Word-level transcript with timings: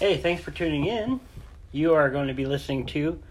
Hey, 0.00 0.16
thanks 0.16 0.42
for 0.42 0.50
tuning 0.50 0.86
in. 0.86 1.20
You 1.70 1.94
are 1.94 2.10
going 2.10 2.26
to 2.26 2.34
be 2.34 2.46
listening 2.46 2.84
to 2.86 3.22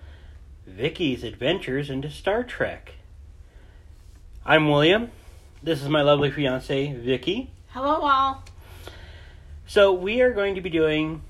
Vicky's 0.65 1.25
Adventures 1.25 1.89
into 1.89 2.09
Star 2.09 2.41
Trek. 2.41 2.93
I'm 4.45 4.69
William. 4.69 5.11
This 5.61 5.81
is 5.81 5.89
my 5.89 6.01
lovely 6.01 6.31
fiance, 6.31 6.93
Vicky. 6.93 7.51
Hello, 7.71 7.99
all. 7.99 8.45
So, 9.67 9.91
we 9.91 10.21
are 10.21 10.31
going 10.31 10.55
to 10.55 10.61
be 10.61 10.69
doing 10.69 11.21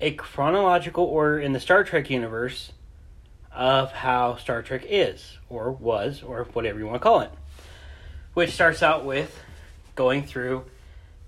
a 0.00 0.10
chronological 0.10 1.04
order 1.04 1.38
in 1.38 1.52
the 1.52 1.60
Star 1.60 1.84
Trek 1.84 2.10
universe 2.10 2.72
of 3.54 3.92
how 3.92 4.34
Star 4.34 4.60
Trek 4.60 4.84
is, 4.88 5.38
or 5.48 5.70
was, 5.70 6.20
or 6.20 6.48
whatever 6.52 6.80
you 6.80 6.86
want 6.86 6.96
to 6.96 7.04
call 7.04 7.20
it. 7.20 7.30
Which 8.34 8.50
starts 8.50 8.82
out 8.82 9.04
with 9.04 9.38
going 9.94 10.24
through 10.24 10.64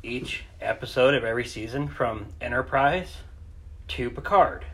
each 0.05 0.45
episode 0.61 1.14
of 1.14 1.25
every 1.25 1.45
season 1.45 1.89
from 1.89 2.27
Enterprise 2.41 3.16
to 3.88 4.11
Picard. 4.11 4.65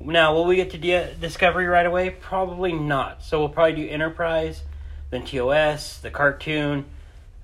Now, 0.00 0.34
will 0.34 0.44
we 0.44 0.56
get 0.56 0.70
to 0.72 0.78
D- 0.78 1.14
Discovery 1.20 1.66
right 1.66 1.86
away? 1.86 2.10
Probably 2.10 2.72
not. 2.72 3.22
So 3.22 3.38
we'll 3.38 3.48
probably 3.48 3.84
do 3.84 3.88
Enterprise, 3.88 4.62
then 5.10 5.24
TOS, 5.24 5.98
the 5.98 6.10
cartoon, 6.10 6.84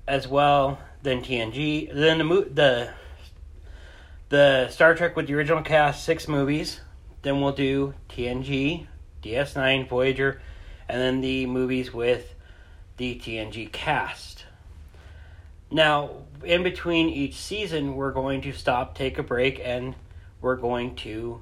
as 0.07 0.27
well, 0.27 0.79
then 1.01 1.21
TNG, 1.23 1.91
then 1.93 2.17
the 2.17 2.23
mo- 2.23 2.41
the 2.41 2.89
the 4.29 4.67
Star 4.69 4.95
Trek 4.95 5.15
with 5.15 5.27
the 5.27 5.35
original 5.35 5.61
cast, 5.61 6.03
six 6.03 6.27
movies. 6.27 6.81
Then 7.21 7.39
we'll 7.39 7.53
do 7.53 7.93
TNG, 8.09 8.87
DS9, 9.23 9.87
Voyager, 9.87 10.41
and 10.89 10.99
then 10.99 11.21
the 11.21 11.45
movies 11.45 11.93
with 11.93 12.33
the 12.97 13.15
TNG 13.15 13.71
cast. 13.71 14.32
Now, 15.73 16.11
in 16.43 16.61
between 16.61 17.09
each 17.09 17.33
season, 17.33 17.95
we're 17.95 18.11
going 18.11 18.41
to 18.41 18.53
stop, 18.53 18.95
take 18.95 19.17
a 19.17 19.23
break, 19.23 19.59
and 19.59 19.95
we're 20.39 20.55
going 20.55 20.95
to 20.97 21.41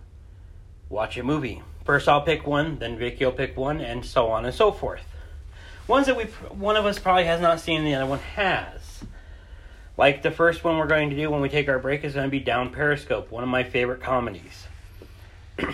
watch 0.87 1.17
a 1.17 1.23
movie. 1.23 1.61
First, 1.83 2.07
I'll 2.07 2.21
pick 2.21 2.47
one, 2.47 2.79
then 2.79 2.97
Vicky 2.97 3.25
will 3.25 3.33
pick 3.33 3.57
one, 3.57 3.81
and 3.81 4.05
so 4.05 4.29
on 4.29 4.45
and 4.45 4.55
so 4.55 4.71
forth. 4.71 5.01
Ones 5.85 6.05
that 6.05 6.15
we, 6.15 6.23
one 6.23 6.77
of 6.77 6.85
us 6.85 6.97
probably 6.97 7.25
has 7.25 7.41
not 7.41 7.59
seen, 7.59 7.83
the 7.83 7.93
other 7.95 8.05
one 8.05 8.19
has. 8.19 9.03
Like 9.97 10.23
the 10.23 10.31
first 10.31 10.63
one 10.63 10.77
we're 10.77 10.87
going 10.87 11.09
to 11.09 11.15
do 11.17 11.29
when 11.29 11.41
we 11.41 11.49
take 11.49 11.67
our 11.67 11.79
break 11.79 12.05
is 12.05 12.13
going 12.13 12.27
to 12.27 12.31
be 12.31 12.39
Down 12.39 12.71
Periscope, 12.71 13.31
one 13.31 13.43
of 13.43 13.49
my 13.49 13.65
favorite 13.65 14.01
comedies. 14.01 14.65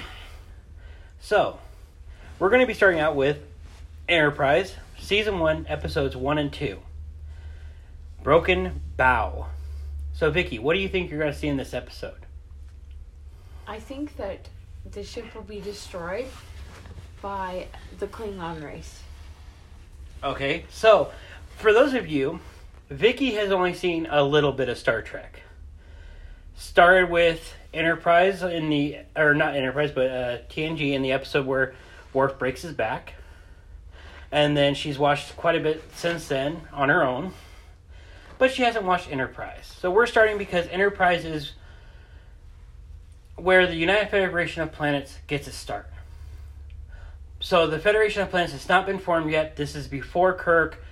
so, 1.20 1.60
we're 2.40 2.50
going 2.50 2.62
to 2.62 2.68
be 2.68 2.74
starting 2.74 3.00
out 3.00 3.16
with 3.16 3.38
Enterprise, 4.10 4.74
Season 4.98 5.38
1, 5.38 5.68
Episodes 5.70 6.16
1 6.16 6.40
and 6.40 6.52
2. 6.52 6.80
Broken 8.24 8.82
Bow. 8.98 9.48
So, 10.14 10.32
Vicky, 10.32 10.60
what 10.60 10.74
do 10.74 10.80
you 10.80 10.90
think 10.90 11.10
you're 11.10 11.20
going 11.20 11.32
to 11.32 11.38
see 11.38 11.48
in 11.48 11.58
this 11.58 11.74
episode? 11.74 12.26
I 13.68 13.80
think 13.80 14.16
that 14.18 14.50
the 14.92 15.04
ship 15.04 15.34
will 15.36 15.44
be 15.44 15.62
destroyed 15.62 16.28
by 17.22 17.68
the 18.00 18.08
Klingon 18.08 18.64
race. 18.64 19.02
Okay, 20.24 20.66
so 20.70 21.12
for 21.58 21.74
those 21.74 21.94
of 21.94 22.08
you, 22.08 22.40
Vicky 22.90 23.32
has 23.32 23.52
only 23.52 23.74
seen 23.74 24.08
a 24.10 24.24
little 24.24 24.52
bit 24.52 24.70
of 24.70 24.78
Star 24.78 25.02
Trek. 25.02 25.42
Started 26.56 27.10
with 27.10 27.54
Enterprise 27.74 28.42
in 28.42 28.70
the, 28.70 29.00
or 29.16 29.36
not 29.36 29.56
Enterprise, 29.56 29.92
but 29.92 30.10
uh, 30.10 30.38
TNG 30.50 30.94
in 30.94 31.02
the 31.02 31.12
episode 31.12 31.46
where 31.46 31.76
Worf 32.14 32.40
breaks 32.40 32.62
his 32.62 32.74
back. 32.74 33.14
And 34.32 34.58
then 34.58 34.74
she's 34.74 34.98
watched 34.98 35.36
quite 35.38 35.56
a 35.56 35.60
bit 35.60 35.84
since 35.96 36.28
then 36.28 36.62
on 36.74 36.90
her 36.90 37.04
own. 37.04 37.34
But 38.38 38.52
she 38.52 38.62
hasn't 38.62 38.86
watched 38.86 39.12
Enterprise. 39.12 39.74
So 39.80 39.90
we're 39.90 40.06
starting 40.06 40.38
because 40.38 40.68
Enterprise 40.68 41.26
is 41.26 41.54
where 43.36 43.68
the 43.68 43.76
United 43.76 44.10
Federation 44.10 44.62
of 44.62 44.72
Planets 44.72 45.18
gets 45.28 45.48
its 45.48 45.58
start. 45.58 45.90
So 47.40 47.68
the 47.68 47.80
Federation 47.80 48.22
of 48.22 48.30
Planets 48.30 48.54
has 48.54 48.68
not 48.68 48.86
been 48.86 49.00
formed 49.00 49.32
yet. 49.32 49.56
This 49.56 49.76
is 49.76 49.88
before 49.88 50.34
Kirk. 50.34 50.84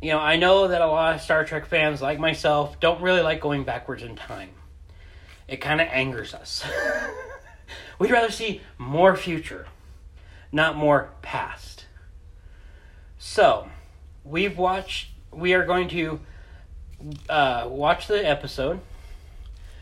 You 0.00 0.10
know, 0.10 0.18
I 0.18 0.36
know 0.36 0.68
that 0.68 0.82
a 0.82 0.86
lot 0.86 1.14
of 1.14 1.20
Star 1.20 1.44
Trek 1.44 1.66
fans, 1.66 2.02
like 2.02 2.18
myself, 2.18 2.80
don't 2.80 3.00
really 3.00 3.22
like 3.22 3.40
going 3.40 3.62
backwards 3.62 4.02
in 4.02 4.16
time. 4.16 4.50
It 5.46 5.58
kind 5.58 5.80
of 5.80 5.86
angers 5.88 6.34
us. 6.34 6.64
We'd 7.98 8.10
rather 8.10 8.32
see 8.32 8.62
more 8.78 9.16
future, 9.16 9.66
not 10.50 10.76
more 10.76 11.10
past. 11.22 11.86
So, 13.18 13.68
we've 14.24 14.58
watched, 14.58 15.10
we 15.30 15.54
are 15.54 15.64
going 15.64 15.88
to 15.90 16.18
uh, 17.28 17.66
watch 17.68 18.06
the 18.06 18.28
episode, 18.28 18.80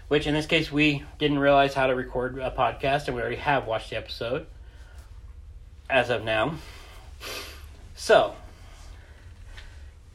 which 0.08 0.26
in 0.26 0.34
this 0.34 0.46
case 0.46 0.70
we 0.70 1.04
didn't 1.18 1.38
realize 1.38 1.74
how 1.74 1.86
to 1.86 1.94
record 1.94 2.38
a 2.38 2.50
podcast, 2.50 3.06
and 3.06 3.16
we 3.16 3.22
already 3.22 3.36
have 3.36 3.66
watched 3.66 3.90
the 3.90 3.96
episode 3.96 4.46
as 5.88 6.10
of 6.10 6.24
now. 6.24 6.54
So, 7.94 8.34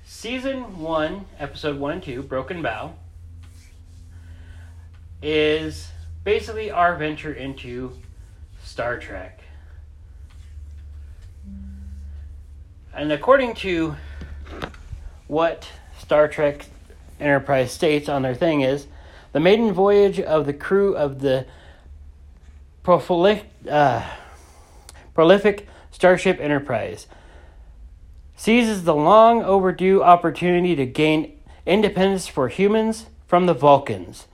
season 0.05 0.79
one, 0.79 1.25
episode 1.39 1.79
one 1.79 1.93
and 1.93 2.03
two, 2.03 2.23
Broken 2.23 2.61
Bow, 2.61 2.93
is 5.21 5.89
basically 6.23 6.71
our 6.71 6.95
venture 6.95 7.33
into 7.33 7.93
Star 8.63 8.97
Trek. 8.99 9.41
And 12.93 13.11
according 13.11 13.55
to 13.55 13.95
what 15.27 15.69
Star 15.99 16.27
Trek 16.27 16.65
Enterprise 17.19 17.71
states 17.71 18.09
on 18.09 18.21
their 18.21 18.35
thing 18.35 18.61
is 18.61 18.87
the 19.31 19.39
maiden 19.39 19.71
voyage 19.73 20.19
of 20.19 20.45
the 20.45 20.53
crew 20.53 20.95
of 20.95 21.19
the 21.19 21.45
prolific, 22.83 23.49
uh, 23.69 24.07
prolific 25.13 25.67
Starship 25.91 26.39
Enterprise 26.39 27.07
seizes 28.35 28.83
the 28.83 28.95
long 28.95 29.41
overdue 29.43 30.03
opportunity 30.03 30.75
to 30.75 30.85
gain 30.85 31.39
independence 31.65 32.27
for 32.27 32.49
humans 32.49 33.05
from 33.27 33.45
the 33.45 33.53
Vulcans 33.53 34.27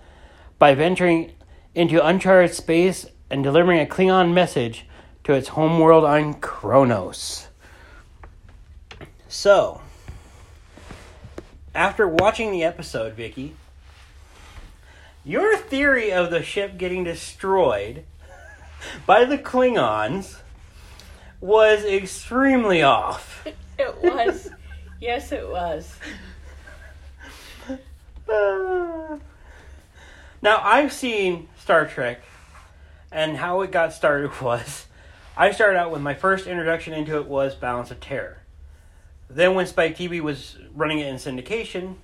by 0.58 0.74
venturing 0.74 1.31
into 1.75 2.06
uncharted 2.06 2.53
space 2.53 3.06
and 3.30 3.44
delivering 3.44 3.80
a 3.80 3.86
Klingon 3.86 4.34
message 4.34 4.86
to 5.24 5.34
its 5.34 5.50
homeworld 5.50 6.03
on 6.03 6.34
Kronos. 6.36 7.48
So, 9.28 9.81
after 11.74 12.08
watching 12.08 12.52
the 12.52 12.64
episode, 12.64 13.14
Vicky, 13.14 13.56
your 15.24 15.58
theory 15.58 16.12
of 16.12 16.32
the 16.32 16.44
ship 16.44 16.78
getting 16.78 17.04
destroyed 17.04 18.06
by 19.06 19.26
the 19.26 19.38
Klingons 19.38 20.38
was 21.40 21.84
extremely 21.84 22.81
off. 22.81 23.48
It 23.80 23.98
was. 24.04 24.48
yes, 25.00 25.31
it 25.31 25.50
was. 25.50 25.96
Uh, 27.68 27.78
now, 30.44 30.62
I've 30.62 30.94
seen 30.94 31.48
Star 31.58 31.88
Trek, 31.88 32.22
and 33.12 33.38
how 33.38 33.62
it 33.62 33.72
got 33.72 33.92
started 33.92 34.30
was 34.42 34.86
I 35.36 35.52
started 35.52 35.80
out 35.80 35.90
with 35.92 36.02
my 36.02 36.14
first 36.14 36.46
introduction 36.46 36.94
into 36.94 37.18
it 37.18 37.26
was 37.26 37.56
Balance 37.56 37.90
of 37.90 38.00
Terror. 38.00 38.41
Then, 39.34 39.56
when 39.56 39.66
Spike 39.66 39.97
TV 39.97 40.19
was 40.19 40.58
running 40.75 41.00
it 41.00 41.08
in 41.08 41.16
syndication, 41.16 41.96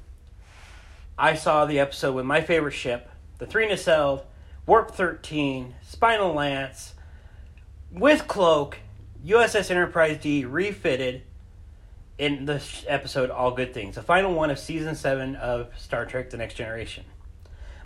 I 1.17 1.33
saw 1.33 1.65
the 1.65 1.77
episode 1.77 2.15
with 2.15 2.23
my 2.23 2.39
favorite 2.39 2.71
ship, 2.71 3.09
the 3.37 3.45
Three 3.45 3.67
Nacelle, 3.67 4.25
Warp 4.65 4.91
13, 4.91 5.75
Spinal 5.81 6.33
Lance, 6.33 6.93
with 7.91 8.29
Cloak, 8.29 8.77
USS 9.25 9.69
Enterprise 9.69 10.19
D 10.21 10.45
refitted 10.45 11.23
in 12.17 12.45
the 12.45 12.63
episode 12.87 13.29
All 13.29 13.51
Good 13.51 13.73
Things, 13.73 13.95
the 13.95 14.01
final 14.01 14.33
one 14.33 14.49
of 14.49 14.57
season 14.57 14.95
7 14.95 15.35
of 15.35 15.77
Star 15.77 16.05
Trek 16.05 16.29
The 16.29 16.37
Next 16.37 16.53
Generation. 16.53 17.03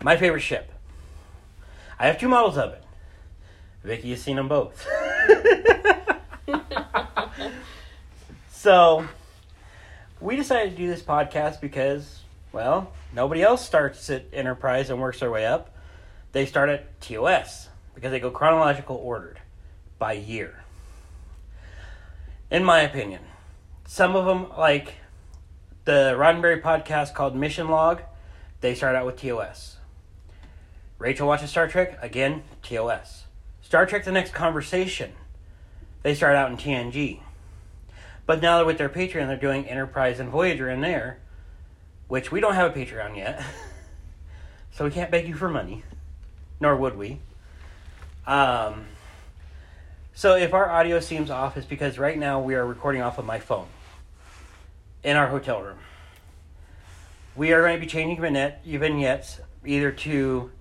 My 0.04 0.18
favorite 0.18 0.42
ship. 0.42 0.72
I 1.98 2.06
have 2.06 2.20
two 2.20 2.30
models 2.30 2.58
of 2.58 2.74
it. 2.74 2.84
Vicky 3.84 4.12
has 4.12 4.22
seen 4.22 4.36
them 4.36 4.48
both. 4.48 4.88
so, 8.52 9.08
we 10.22 10.36
decided 10.36 10.72
to 10.72 10.78
do 10.78 10.88
this 10.88 11.02
podcast 11.02 11.60
because, 11.60 12.22
well, 12.52 12.94
nobody 13.14 13.42
else 13.42 13.66
starts 13.66 14.10
at 14.10 14.26
Enterprise 14.32 14.90
and 14.90 15.02
works 15.02 15.20
their 15.20 15.32
way 15.32 15.46
up. 15.46 15.76
They 16.32 16.46
start 16.46 16.70
at 16.70 17.02
TOS 17.02 17.70
because 17.96 18.12
they 18.12 18.20
go 18.20 18.30
chronological 18.32 18.96
ordered 18.96 19.40
by 19.98 20.14
year. 20.14 20.64
In 22.50 22.64
my 22.64 22.82
opinion, 22.82 23.22
some 23.88 24.16
of 24.16 24.26
them, 24.26 24.48
like 24.58 24.94
the 25.86 26.16
Roddenberry 26.18 26.62
podcast 26.62 27.14
called 27.14 27.36
Mission 27.36 27.68
Log, 27.68 28.02
they 28.62 28.76
start 28.76 28.96
out 28.96 29.06
with 29.06 29.20
TOS. 29.20 29.78
Rachel 31.00 31.28
watches 31.28 31.50
Star 31.50 31.68
Trek, 31.68 31.98
again, 32.02 32.44
TOS. 32.62 33.26
Star 33.62 33.86
Trek 33.88 34.06
The 34.06 34.12
Next 34.12 34.34
Conversation, 34.34 35.14
they 36.04 36.14
start 36.14 36.36
out 36.36 36.52
in 36.52 36.58
TNG. 36.58 37.22
But 38.32 38.42
now 38.42 38.64
with 38.64 38.78
their 38.78 38.88
Patreon, 38.88 39.28
they're 39.28 39.36
doing 39.36 39.68
Enterprise 39.68 40.22
and 40.22 40.30
Voyager 40.30 40.70
in 40.70 40.80
there, 40.80 41.20
which 42.08 42.32
we 42.32 42.40
don't 42.40 42.54
have 42.54 42.74
a 42.74 42.80
Patreon 42.80 43.18
yet. 43.18 43.44
so 44.72 44.86
we 44.86 44.92
can't 44.92 45.12
beg 45.12 45.28
you 45.28 45.36
for 45.36 45.50
money. 45.50 45.84
nor 46.62 46.78
would 46.78 46.98
we. 46.98 47.20
Um, 48.26 48.86
so 50.14 50.38
if 50.38 50.54
our 50.54 50.72
audio 50.72 51.02
seems 51.02 51.30
off, 51.30 51.58
it's 51.58 51.66
because 51.66 52.00
right 52.00 52.18
now 52.18 52.40
we 52.40 52.56
are 52.56 52.66
recording 52.66 53.02
off 53.02 53.18
of 53.18 53.26
my 53.26 53.38
phone 53.38 53.68
in 55.04 55.18
our 55.18 55.28
hotel 55.28 55.62
room. 55.62 55.80
We 57.36 57.52
are 57.52 57.60
going 57.60 57.76
to 57.76 57.82
be 57.82 57.86
changing 57.86 58.22
vignette, 58.22 58.64
vignettes 58.64 59.42
either 59.66 59.92
to 59.92 60.52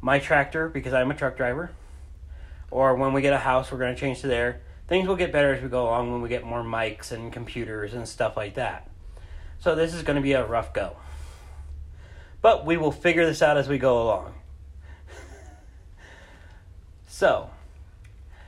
my 0.00 0.18
tractor 0.18 0.68
because 0.68 0.92
I'm 0.92 1.12
a 1.12 1.14
truck 1.14 1.36
driver, 1.36 1.70
or 2.72 2.96
when 2.96 3.12
we 3.12 3.22
get 3.22 3.32
a 3.32 3.38
house, 3.38 3.70
we're 3.70 3.78
going 3.78 3.94
to 3.94 4.00
change 4.00 4.22
to 4.22 4.26
there. 4.26 4.60
Things 4.88 5.08
will 5.08 5.16
get 5.16 5.32
better 5.32 5.54
as 5.54 5.62
we 5.62 5.68
go 5.68 5.84
along 5.84 6.12
when 6.12 6.22
we 6.22 6.28
get 6.28 6.44
more 6.44 6.62
mics 6.62 7.12
and 7.12 7.32
computers 7.32 7.94
and 7.94 8.06
stuff 8.06 8.36
like 8.36 8.54
that. 8.54 8.90
So 9.60 9.74
this 9.74 9.94
is 9.94 10.02
going 10.02 10.16
to 10.16 10.22
be 10.22 10.32
a 10.32 10.44
rough 10.44 10.74
go. 10.74 10.96
But 12.40 12.66
we 12.66 12.76
will 12.76 12.92
figure 12.92 13.24
this 13.24 13.40
out 13.40 13.56
as 13.56 13.68
we 13.68 13.78
go 13.78 14.02
along. 14.02 14.34
so, 17.08 17.50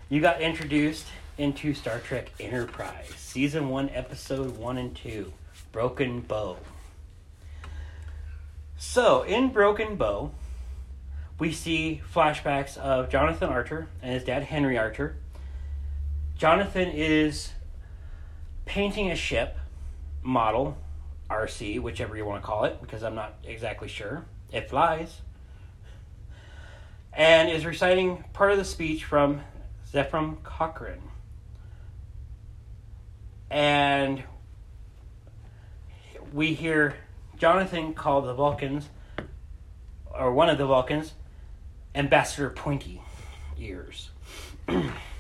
you 0.08 0.20
got 0.20 0.40
introduced 0.40 1.06
into 1.38 1.75
Star 1.75 2.00
Trek 2.00 2.32
Enterprise, 2.40 3.12
Season 3.16 3.69
1, 3.69 3.90
Episode 3.90 4.56
1 4.56 4.78
and 4.78 4.96
2 4.96 5.32
Broken 5.72 6.20
Bow. 6.20 6.58
So, 8.76 9.22
in 9.22 9.50
Broken 9.50 9.96
Bow, 9.96 10.32
we 11.38 11.52
see 11.52 12.02
flashbacks 12.12 12.76
of 12.76 13.08
Jonathan 13.08 13.48
Archer 13.48 13.88
and 14.02 14.12
his 14.12 14.25
dad, 14.25 14.44
Henry 14.44 14.78
Archer. 14.78 15.16
Jonathan 16.36 16.88
is 16.88 17.52
painting 18.64 19.10
a 19.10 19.16
ship 19.16 19.56
model 20.22 20.76
RC, 21.31 21.81
whichever 21.81 22.16
you 22.16 22.25
want 22.25 22.42
to 22.42 22.46
call 22.46 22.64
it, 22.64 22.81
because 22.81 23.02
I'm 23.02 23.14
not 23.14 23.34
exactly 23.44 23.88
sure. 23.88 24.25
It 24.52 24.69
flies. 24.69 25.20
And 27.12 27.48
is 27.48 27.64
reciting 27.64 28.25
part 28.32 28.50
of 28.50 28.58
the 28.58 28.64
speech 28.64 29.04
from 29.04 29.42
Zefram 29.92 30.42
Cochrane. 30.42 31.02
And 33.48 34.25
we 36.32 36.54
hear 36.54 36.96
Jonathan 37.36 37.94
call 37.94 38.22
the 38.22 38.34
Vulcans, 38.34 38.88
or 40.12 40.32
one 40.32 40.48
of 40.48 40.58
the 40.58 40.66
Vulcans, 40.66 41.14
Ambassador 41.94 42.50
Pointy 42.50 43.00
Ears. 43.56 44.10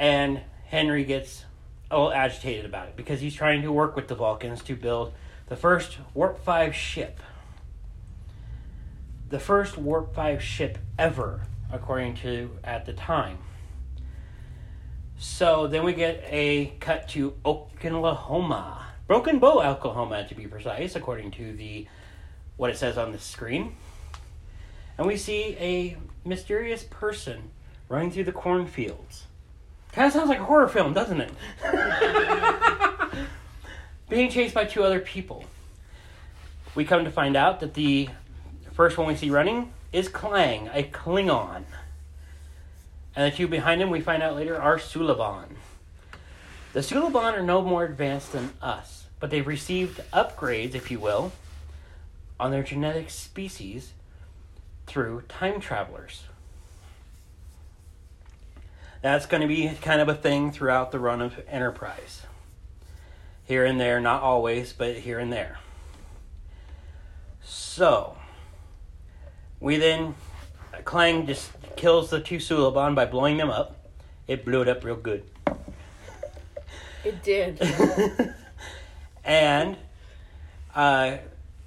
and 0.00 0.40
Henry 0.64 1.04
gets 1.04 1.44
a 1.90 1.96
little 1.96 2.12
agitated 2.12 2.64
about 2.64 2.88
it 2.88 2.96
because 2.96 3.20
he's 3.20 3.34
trying 3.34 3.60
to 3.62 3.70
work 3.70 3.94
with 3.94 4.08
the 4.08 4.14
Vulcans 4.14 4.62
to 4.62 4.74
build 4.74 5.12
the 5.48 5.56
first 5.56 5.98
Warp 6.14 6.42
5 6.42 6.74
ship. 6.74 7.20
The 9.28 9.38
first 9.38 9.76
Warp 9.76 10.14
5 10.14 10.42
ship 10.42 10.78
ever, 10.98 11.42
according 11.70 12.14
to 12.16 12.50
at 12.64 12.86
the 12.86 12.94
time. 12.94 13.38
So 15.18 15.66
then 15.66 15.84
we 15.84 15.92
get 15.92 16.24
a 16.26 16.72
cut 16.80 17.06
to 17.10 17.34
Oklahoma. 17.44 18.86
Broken 19.06 19.38
Bow, 19.38 19.60
Oklahoma, 19.60 20.26
to 20.26 20.34
be 20.34 20.46
precise, 20.46 20.96
according 20.96 21.32
to 21.32 21.52
the 21.52 21.86
what 22.56 22.70
it 22.70 22.78
says 22.78 22.96
on 22.96 23.12
the 23.12 23.18
screen. 23.18 23.76
And 24.96 25.06
we 25.06 25.18
see 25.18 25.56
a 25.60 25.98
mysterious 26.24 26.84
person 26.84 27.50
running 27.88 28.10
through 28.10 28.24
the 28.24 28.32
cornfields. 28.32 29.26
Kind 29.92 30.06
of 30.06 30.12
sounds 30.12 30.28
like 30.28 30.38
a 30.38 30.44
horror 30.44 30.68
film, 30.68 30.92
doesn't 30.92 31.20
it? 31.20 31.32
Being 34.08 34.30
chased 34.30 34.54
by 34.54 34.64
two 34.64 34.84
other 34.84 35.00
people. 35.00 35.44
We 36.74 36.84
come 36.84 37.04
to 37.04 37.10
find 37.10 37.36
out 37.36 37.60
that 37.60 37.74
the 37.74 38.08
first 38.72 38.96
one 38.96 39.08
we 39.08 39.16
see 39.16 39.30
running 39.30 39.72
is 39.92 40.08
Klang, 40.08 40.68
a 40.68 40.84
Klingon. 40.84 41.64
And 43.16 43.32
the 43.32 43.36
two 43.36 43.48
behind 43.48 43.82
him 43.82 43.90
we 43.90 44.00
find 44.00 44.22
out 44.22 44.36
later 44.36 44.60
are 44.60 44.78
Suliban. 44.78 45.56
The 46.72 46.80
Suliban 46.80 47.34
are 47.34 47.42
no 47.42 47.60
more 47.60 47.84
advanced 47.84 48.32
than 48.32 48.52
us, 48.62 49.06
but 49.18 49.30
they've 49.30 49.46
received 49.46 50.00
upgrades, 50.12 50.76
if 50.76 50.90
you 50.92 51.00
will, 51.00 51.32
on 52.38 52.52
their 52.52 52.62
genetic 52.62 53.10
species 53.10 53.92
through 54.86 55.22
time 55.22 55.60
travelers 55.60 56.22
that's 59.02 59.26
going 59.26 59.40
to 59.40 59.48
be 59.48 59.70
kind 59.80 60.00
of 60.00 60.08
a 60.08 60.14
thing 60.14 60.52
throughout 60.52 60.92
the 60.92 60.98
run 60.98 61.20
of 61.22 61.40
Enterprise. 61.48 62.22
Here 63.44 63.64
and 63.64 63.80
there, 63.80 64.00
not 64.00 64.22
always, 64.22 64.72
but 64.72 64.96
here 64.96 65.18
and 65.18 65.32
there. 65.32 65.58
So, 67.42 68.16
we 69.58 69.76
then, 69.76 70.14
Klang 70.84 71.26
just 71.26 71.50
kills 71.76 72.10
the 72.10 72.20
two 72.20 72.36
Suliban 72.36 72.94
by 72.94 73.06
blowing 73.06 73.38
them 73.38 73.50
up. 73.50 73.76
It 74.28 74.44
blew 74.44 74.62
it 74.62 74.68
up 74.68 74.84
real 74.84 74.96
good. 74.96 75.24
It 77.04 77.22
did. 77.22 77.60
and 79.24 79.76
uh, 80.74 81.16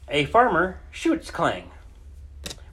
a 0.08 0.26
farmer 0.26 0.80
shoots 0.92 1.32
Klang, 1.32 1.72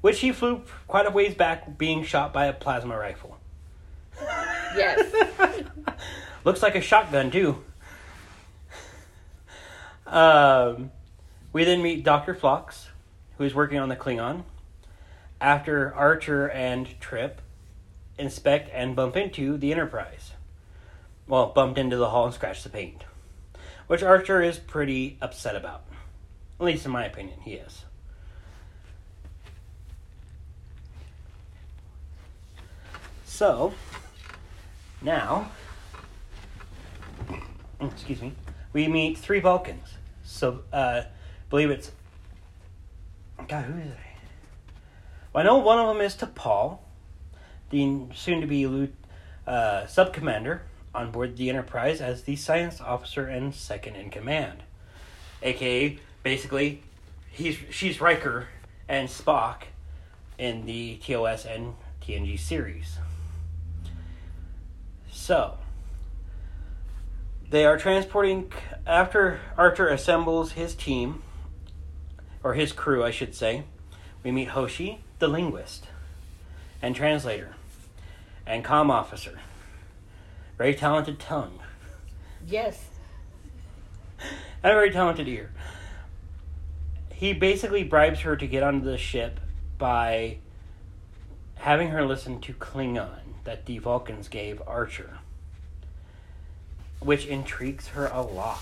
which 0.02 0.20
he 0.20 0.30
flew 0.30 0.62
quite 0.86 1.06
a 1.06 1.10
ways 1.10 1.34
back 1.34 1.78
being 1.78 2.04
shot 2.04 2.32
by 2.32 2.46
a 2.46 2.52
plasma 2.52 2.96
rifle. 2.98 3.38
Yes. 4.76 5.12
Looks 6.44 6.62
like 6.62 6.74
a 6.74 6.80
shotgun 6.80 7.30
too. 7.30 7.62
Um, 10.06 10.90
we 11.52 11.64
then 11.64 11.82
meet 11.82 12.04
Doctor 12.04 12.34
Phlox, 12.34 12.88
who 13.38 13.44
is 13.44 13.54
working 13.54 13.78
on 13.78 13.88
the 13.88 13.96
Klingon. 13.96 14.42
After 15.40 15.94
Archer 15.94 16.50
and 16.50 17.00
Trip 17.00 17.40
inspect 18.18 18.70
and 18.72 18.94
bump 18.94 19.16
into 19.16 19.56
the 19.56 19.72
Enterprise. 19.72 20.32
Well, 21.26 21.46
bumped 21.46 21.78
into 21.78 21.96
the 21.96 22.10
hull 22.10 22.26
and 22.26 22.34
scratched 22.34 22.64
the 22.64 22.70
paint, 22.70 23.04
which 23.86 24.02
Archer 24.02 24.42
is 24.42 24.58
pretty 24.58 25.16
upset 25.22 25.56
about. 25.56 25.82
At 26.58 26.66
least 26.66 26.84
in 26.84 26.92
my 26.92 27.04
opinion, 27.04 27.40
he 27.40 27.52
is. 27.52 27.84
So, 33.24 33.72
now, 35.02 35.50
excuse 37.80 38.20
me, 38.20 38.32
we 38.72 38.88
meet 38.88 39.18
three 39.18 39.40
Vulcans. 39.40 39.88
So, 40.24 40.60
uh, 40.72 41.02
believe 41.48 41.70
it's. 41.70 41.90
God, 43.48 43.64
who 43.64 43.78
is 43.80 43.86
it? 43.86 43.96
Well, 45.32 45.42
I 45.42 45.46
know 45.46 45.58
one 45.58 45.78
of 45.78 45.86
them 45.88 46.04
is 46.04 46.14
T'Pol, 46.14 46.78
the 47.70 48.06
soon 48.14 48.40
to 48.40 48.46
be 48.46 48.90
uh, 49.46 49.86
sub 49.86 50.12
commander 50.12 50.62
on 50.94 51.10
board 51.10 51.36
the 51.36 51.48
Enterprise 51.48 52.00
as 52.00 52.22
the 52.22 52.36
science 52.36 52.80
officer 52.80 53.26
and 53.26 53.54
second 53.54 53.96
in 53.96 54.10
command. 54.10 54.62
AKA, 55.42 55.98
basically, 56.22 56.82
he's 57.30 57.56
she's 57.70 58.00
Riker 58.00 58.48
and 58.88 59.08
Spock 59.08 59.62
in 60.36 60.66
the 60.66 60.96
TOS 60.96 61.46
and 61.46 61.74
TNG 62.02 62.38
series. 62.38 62.98
So, 65.20 65.58
they 67.50 67.66
are 67.66 67.76
transporting, 67.76 68.50
after 68.86 69.38
Archer 69.58 69.86
assembles 69.86 70.52
his 70.52 70.74
team, 70.74 71.22
or 72.42 72.54
his 72.54 72.72
crew, 72.72 73.04
I 73.04 73.10
should 73.10 73.34
say, 73.34 73.64
we 74.24 74.32
meet 74.32 74.48
Hoshi, 74.48 75.04
the 75.18 75.28
linguist, 75.28 75.88
and 76.80 76.96
translator, 76.96 77.54
and 78.46 78.64
com 78.64 78.90
officer. 78.90 79.38
Very 80.56 80.74
talented 80.74 81.20
tongue. 81.20 81.60
Yes. 82.48 82.88
And 84.62 84.72
a 84.72 84.74
very 84.74 84.90
talented 84.90 85.28
ear. 85.28 85.52
He 87.12 87.34
basically 87.34 87.84
bribes 87.84 88.20
her 88.20 88.36
to 88.36 88.46
get 88.46 88.62
onto 88.62 88.84
the 88.84 88.98
ship 88.98 89.38
by 89.76 90.38
having 91.56 91.88
her 91.90 92.06
listen 92.06 92.40
to 92.40 92.54
Klingon 92.54 93.19
that 93.44 93.66
the 93.66 93.78
Vulcans 93.78 94.28
gave 94.28 94.62
Archer, 94.66 95.18
which 97.00 97.26
intrigues 97.26 97.88
her 97.88 98.06
a 98.06 98.22
lot. 98.22 98.60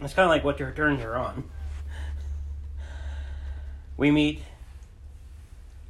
It's 0.00 0.14
kind 0.14 0.24
of 0.24 0.30
like 0.30 0.44
what 0.44 0.60
your 0.60 0.72
turns 0.72 1.02
are 1.02 1.16
on. 1.16 1.44
We 3.96 4.10
meet 4.10 4.42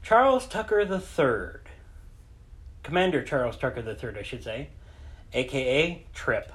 Charles 0.03 0.47
Tucker 0.47 0.81
III, 0.81 1.61
Commander 2.85 3.23
Charles 3.23 3.57
Tucker 3.57 3.81
III, 3.81 4.21
I 4.21 4.23
should 4.23 4.45
say, 4.45 4.69
aka 5.33 6.05
Trip. 6.15 6.53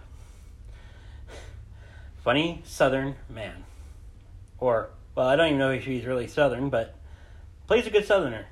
Funny 2.24 2.62
Southern 2.64 3.16
man. 3.30 3.66
Or, 4.60 4.92
well, 5.16 5.28
I 5.28 5.36
don't 5.36 5.48
even 5.48 5.60
know 5.60 5.72
if 5.72 5.84
he's 5.84 6.06
really 6.06 6.28
Southern, 6.28 6.70
but 6.70 6.96
plays 7.68 7.86
a 7.88 7.90
good 7.90 8.06
Southerner. 8.06 8.46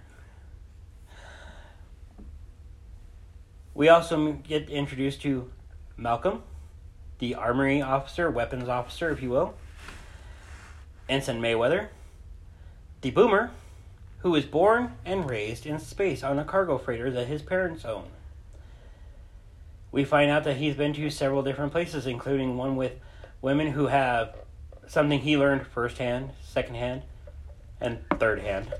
We 3.79 3.87
also 3.87 4.33
get 4.33 4.69
introduced 4.69 5.21
to 5.21 5.49
Malcolm, 5.95 6.43
the 7.19 7.35
armory 7.35 7.81
officer, 7.81 8.29
weapons 8.29 8.67
officer, 8.67 9.09
if 9.09 9.21
you 9.21 9.29
will, 9.29 9.53
Ensign 11.07 11.39
Mayweather, 11.39 11.87
the 12.99 13.11
boomer, 13.11 13.51
who 14.17 14.31
was 14.31 14.43
born 14.43 14.95
and 15.05 15.29
raised 15.29 15.65
in 15.65 15.79
space 15.79 16.23
on 16.23 16.37
a 16.37 16.43
cargo 16.43 16.77
freighter 16.77 17.09
that 17.09 17.27
his 17.27 17.41
parents 17.41 17.85
own. 17.85 18.07
We 19.93 20.03
find 20.03 20.29
out 20.29 20.43
that 20.43 20.57
he's 20.57 20.75
been 20.75 20.91
to 20.95 21.09
several 21.09 21.41
different 21.41 21.71
places, 21.71 22.05
including 22.05 22.57
one 22.57 22.75
with 22.75 22.99
women 23.41 23.67
who 23.67 23.87
have 23.87 24.35
something 24.89 25.21
he 25.21 25.37
learned 25.37 25.65
firsthand, 25.65 26.31
secondhand, 26.43 27.03
and 27.79 27.99
third 28.19 28.41
hand. 28.41 28.73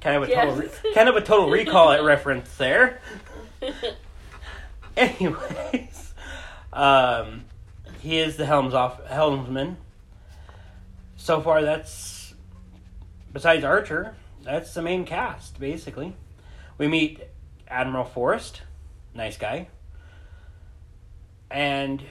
Kind 0.00 0.16
of 0.16 0.22
a 0.22 0.34
total, 0.34 0.54
re- 0.56 0.94
kind 0.94 1.08
of 1.08 1.16
a 1.16 1.20
total 1.20 1.50
recall 1.50 1.92
it 1.92 2.02
reference 2.02 2.54
there. 2.56 3.00
Anyways, 4.96 6.14
um, 6.72 7.44
he 8.00 8.18
is 8.18 8.36
the 8.36 8.46
helms 8.46 8.74
off 8.74 9.04
helmsman. 9.06 9.76
So 11.16 11.42
far, 11.42 11.62
that's 11.62 12.34
besides 13.32 13.62
Archer, 13.62 14.14
that's 14.42 14.72
the 14.74 14.82
main 14.82 15.04
cast 15.04 15.60
basically. 15.60 16.16
We 16.78 16.88
meet 16.88 17.20
Admiral 17.68 18.04
Forrest, 18.06 18.62
nice 19.14 19.36
guy, 19.36 19.68
and 21.50 22.02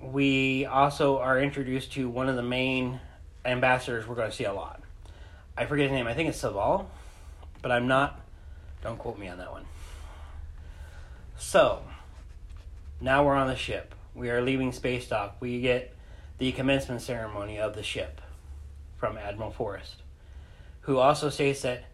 we 0.00 0.66
also 0.66 1.18
are 1.18 1.40
introduced 1.40 1.92
to 1.94 2.08
one 2.08 2.28
of 2.28 2.36
the 2.36 2.42
main 2.42 3.00
ambassadors 3.44 4.06
we're 4.06 4.14
going 4.14 4.30
to 4.30 4.36
see 4.36 4.44
a 4.44 4.52
lot. 4.52 4.80
I 5.56 5.66
forget 5.66 5.88
his 5.88 5.92
name. 5.92 6.06
I 6.06 6.14
think 6.14 6.28
it's 6.28 6.40
Soval, 6.40 6.86
but 7.62 7.70
I'm 7.70 7.86
not. 7.86 8.20
Don't 8.82 8.98
quote 8.98 9.18
me 9.18 9.28
on 9.28 9.38
that 9.38 9.50
one. 9.50 9.64
So, 11.36 11.82
now 13.00 13.24
we're 13.24 13.34
on 13.34 13.48
the 13.48 13.56
ship. 13.56 13.94
We 14.14 14.30
are 14.30 14.42
leaving 14.42 14.72
space 14.72 15.08
dock. 15.08 15.36
We 15.40 15.60
get 15.60 15.94
the 16.38 16.52
commencement 16.52 17.02
ceremony 17.02 17.58
of 17.58 17.74
the 17.74 17.82
ship 17.82 18.20
from 18.96 19.16
Admiral 19.16 19.50
Forrest, 19.50 20.02
who 20.82 20.98
also 20.98 21.30
states 21.30 21.62
that 21.62 21.84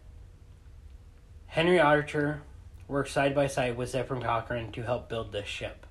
Henry 1.47 1.79
Archer 1.79 2.41
worked 2.87 3.09
side 3.09 3.33
by 3.33 3.47
side 3.47 3.77
with 3.77 3.89
Zephyr 3.89 4.19
Cochrane 4.19 4.71
to 4.73 4.83
help 4.83 5.09
build 5.09 5.31
this 5.31 5.47
ship. 5.47 5.85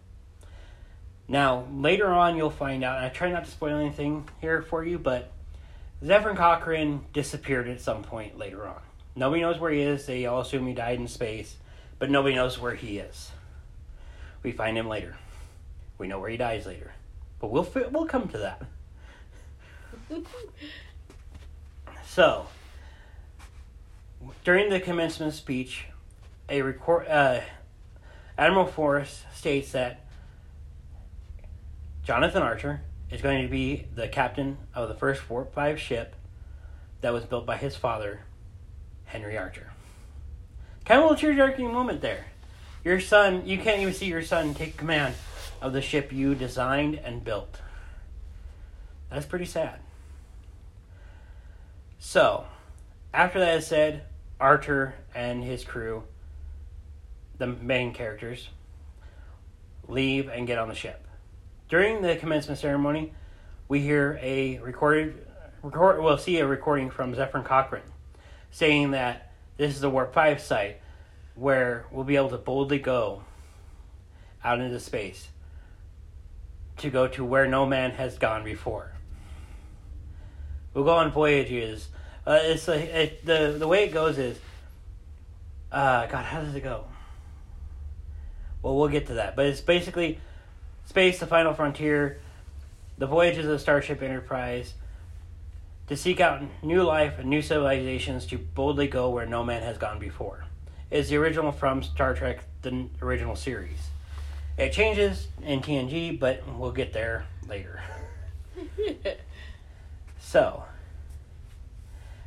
Now, 1.26 1.66
later 1.72 2.12
on, 2.12 2.36
you'll 2.36 2.50
find 2.50 2.84
out, 2.84 2.96
and 2.96 3.06
I 3.06 3.08
try 3.08 3.30
not 3.30 3.44
to 3.44 3.50
spoil 3.50 3.78
anything 3.78 4.28
here 4.40 4.62
for 4.62 4.84
you, 4.84 4.98
but 4.98 5.32
Zephyr 6.04 6.34
Cochrane 6.34 7.06
disappeared 7.12 7.68
at 7.68 7.80
some 7.80 8.02
point 8.02 8.36
later 8.36 8.66
on. 8.66 8.80
Nobody 9.16 9.42
knows 9.42 9.58
where 9.58 9.70
he 9.70 9.80
is. 9.80 10.06
They 10.06 10.26
all 10.26 10.40
assume 10.40 10.66
he 10.66 10.74
died 10.74 10.98
in 10.98 11.08
space, 11.08 11.56
but 11.98 12.10
nobody 12.10 12.34
knows 12.34 12.58
where 12.58 12.74
he 12.74 12.98
is. 12.98 13.30
We 14.42 14.52
find 14.52 14.76
him 14.76 14.88
later. 14.88 15.16
We 15.98 16.08
know 16.08 16.18
where 16.18 16.30
he 16.30 16.36
dies 16.36 16.66
later, 16.66 16.92
but 17.40 17.50
we'll 17.50 17.68
we'll 17.90 18.06
come 18.06 18.28
to 18.28 18.38
that. 18.38 18.62
So, 22.14 22.46
during 24.44 24.70
the 24.70 24.78
commencement 24.78 25.34
speech, 25.34 25.86
a 26.48 26.62
record 26.62 27.08
uh, 27.08 27.40
Admiral 28.38 28.66
Forrest 28.66 29.24
states 29.34 29.72
that 29.72 30.06
Jonathan 32.04 32.42
Archer 32.42 32.82
is 33.10 33.20
going 33.20 33.42
to 33.42 33.48
be 33.48 33.86
the 33.96 34.06
captain 34.06 34.58
of 34.76 34.88
the 34.88 34.94
first 34.94 35.22
four 35.22 35.44
five 35.44 35.80
ship 35.80 36.14
that 37.00 37.12
was 37.12 37.24
built 37.24 37.46
by 37.46 37.56
his 37.56 37.74
father, 37.74 38.20
Henry 39.14 39.38
Archer. 39.38 39.70
Kind 40.84 41.00
of 41.00 41.12
a 41.12 41.16
tear-jerking 41.16 41.72
moment 41.72 42.00
there. 42.00 42.26
Your 42.82 42.98
son, 42.98 43.46
you 43.46 43.58
can't 43.58 43.80
even 43.80 43.94
see 43.94 44.06
your 44.06 44.24
son 44.24 44.54
take 44.54 44.76
command 44.76 45.14
of 45.62 45.72
the 45.72 45.80
ship 45.80 46.12
you 46.12 46.34
designed 46.34 46.96
and 46.96 47.22
built. 47.22 47.60
That's 49.10 49.24
pretty 49.24 49.44
sad. 49.44 49.78
So, 52.00 52.46
after 53.14 53.38
that 53.38 53.58
is 53.58 53.68
said, 53.68 54.02
Archer 54.40 54.94
and 55.14 55.44
his 55.44 55.62
crew, 55.62 56.02
the 57.38 57.46
main 57.46 57.94
characters, 57.94 58.48
leave 59.86 60.28
and 60.28 60.44
get 60.44 60.58
on 60.58 60.68
the 60.68 60.74
ship. 60.74 61.06
During 61.68 62.02
the 62.02 62.16
commencement 62.16 62.58
ceremony, 62.58 63.12
we 63.68 63.78
hear 63.78 64.18
a 64.20 64.58
recorded 64.58 65.24
record. 65.62 66.02
We'll 66.02 66.18
see 66.18 66.40
a 66.40 66.46
recording 66.48 66.90
from 66.90 67.14
Zephyr 67.14 67.42
Cochrane 67.42 67.93
saying 68.54 68.92
that 68.92 69.32
this 69.56 69.74
is 69.74 69.80
the 69.80 69.90
Warp 69.90 70.14
Five 70.14 70.40
site 70.40 70.80
where 71.34 71.86
we'll 71.90 72.04
be 72.04 72.14
able 72.14 72.28
to 72.28 72.38
boldly 72.38 72.78
go 72.78 73.24
out 74.44 74.60
into 74.60 74.78
space 74.78 75.26
to 76.76 76.88
go 76.88 77.08
to 77.08 77.24
where 77.24 77.48
no 77.48 77.66
man 77.66 77.90
has 77.90 78.16
gone 78.16 78.44
before. 78.44 78.92
We'll 80.72 80.84
go 80.84 80.92
on 80.92 81.10
voyages. 81.10 81.88
Uh, 82.24 82.38
it's 82.42 82.68
like 82.68 82.82
it, 82.82 83.26
the 83.26 83.56
the 83.58 83.66
way 83.66 83.84
it 83.84 83.92
goes 83.92 84.18
is, 84.18 84.38
uh, 85.72 86.06
God, 86.06 86.24
how 86.24 86.40
does 86.40 86.54
it 86.54 86.62
go? 86.62 86.84
Well, 88.62 88.76
we'll 88.76 88.88
get 88.88 89.08
to 89.08 89.14
that, 89.14 89.34
but 89.34 89.46
it's 89.46 89.60
basically 89.60 90.20
space, 90.84 91.18
the 91.18 91.26
final 91.26 91.54
frontier, 91.54 92.20
the 92.98 93.06
voyages 93.08 93.46
of 93.46 93.60
Starship 93.60 94.00
Enterprise, 94.00 94.74
to 95.88 95.96
seek 95.96 96.20
out 96.20 96.42
new 96.62 96.82
life 96.82 97.18
and 97.18 97.28
new 97.28 97.42
civilizations 97.42 98.26
to 98.26 98.38
boldly 98.38 98.88
go 98.88 99.10
where 99.10 99.26
no 99.26 99.44
man 99.44 99.62
has 99.62 99.78
gone 99.78 99.98
before. 99.98 100.44
Is 100.90 101.08
the 101.08 101.16
original 101.16 101.52
from 101.52 101.82
Star 101.82 102.14
Trek, 102.14 102.44
the 102.62 102.86
original 103.02 103.36
series. 103.36 103.88
It 104.56 104.72
changes 104.72 105.28
in 105.42 105.60
TNG, 105.60 106.18
but 106.18 106.42
we'll 106.56 106.72
get 106.72 106.92
there 106.92 107.26
later. 107.48 107.82
So, 110.34 110.64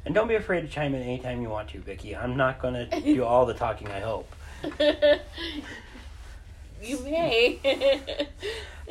and 0.05 0.15
don't 0.15 0.29
be 0.29 0.35
afraid 0.35 0.61
to 0.61 0.67
chime 0.69 0.95
in 0.95 1.01
anytime 1.01 1.41
you 1.41 1.49
want 1.49 1.67
to, 1.71 1.79
Vicky. 1.79 2.15
I'm 2.15 2.37
not 2.37 2.61
going 2.61 2.73
to 2.75 3.01
do 3.01 3.25
all 3.25 3.45
the 3.45 3.53
talking, 3.53 3.89
I 3.89 3.99
hope. 3.99 4.33
you 6.81 6.99
may. 7.03 7.59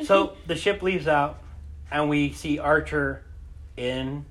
So 0.03 0.37
the 0.45 0.55
ship 0.55 0.83
leaves 0.83 1.07
out, 1.07 1.41
and 1.89 2.09
we 2.09 2.31
see 2.33 2.59
Archer 2.59 3.23
in 3.75 4.25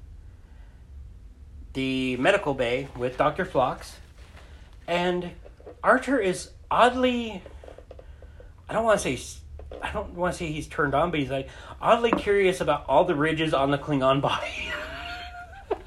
the 1.77 2.17
medical 2.17 2.55
bay 2.55 2.89
with 2.97 3.19
Dr. 3.19 3.45
Phlox. 3.45 3.97
And 4.89 5.31
Archer 5.85 6.19
is 6.19 6.51
oddly. 6.71 7.43
I 8.69 8.73
don't 8.73 8.85
want 8.85 8.99
to 8.99 9.17
say. 9.17 9.41
I 9.83 9.93
don't 9.93 10.15
want 10.15 10.33
to 10.33 10.39
say 10.39 10.51
he's 10.51 10.67
turned 10.67 10.95
on, 10.95 11.11
but 11.11 11.21
he's 11.21 11.31
like 11.31 11.51
oddly 11.81 12.13
curious 12.13 12.63
about 12.63 12.87
all 12.89 13.05
the 13.05 13.15
ridges 13.15 13.53
on 13.53 13.71
the 13.71 13.79
Klingon 13.79 14.23
body. 14.23 14.73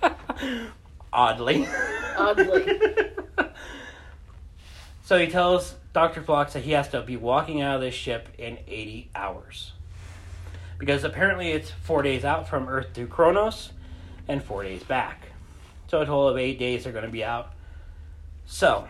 oddly. 1.13 1.67
Oddly. 2.15 2.81
so 5.03 5.17
he 5.17 5.25
tells 5.25 5.74
Dr. 5.91 6.22
Phlox 6.22 6.53
that 6.53 6.63
he 6.63 6.72
has 6.74 6.88
to 6.89 7.01
be 7.01 7.17
walking 7.17 7.62
out 7.62 7.75
of 7.75 7.81
this 7.81 7.96
ship 7.96 8.29
in 8.38 8.60
80 8.67 9.10
hours. 9.15 9.72
Because 10.77 11.03
apparently 11.03 11.51
it's 11.51 11.72
four 11.72 12.03
days 12.03 12.24
out 12.24 12.48
from 12.48 12.69
Earth 12.69 12.93
to 12.93 13.08
Kronos 13.08 13.72
and 14.27 14.43
four 14.43 14.62
days 14.63 14.84
back. 14.84 15.28
So 15.89 16.01
a 16.01 16.05
total 16.05 16.27
of 16.27 16.38
eight 16.38 16.60
days 16.60 16.84
they're 16.84 16.93
going 16.93 17.05
to 17.05 17.12
be 17.12 17.24
out. 17.24 17.51
So 18.46 18.88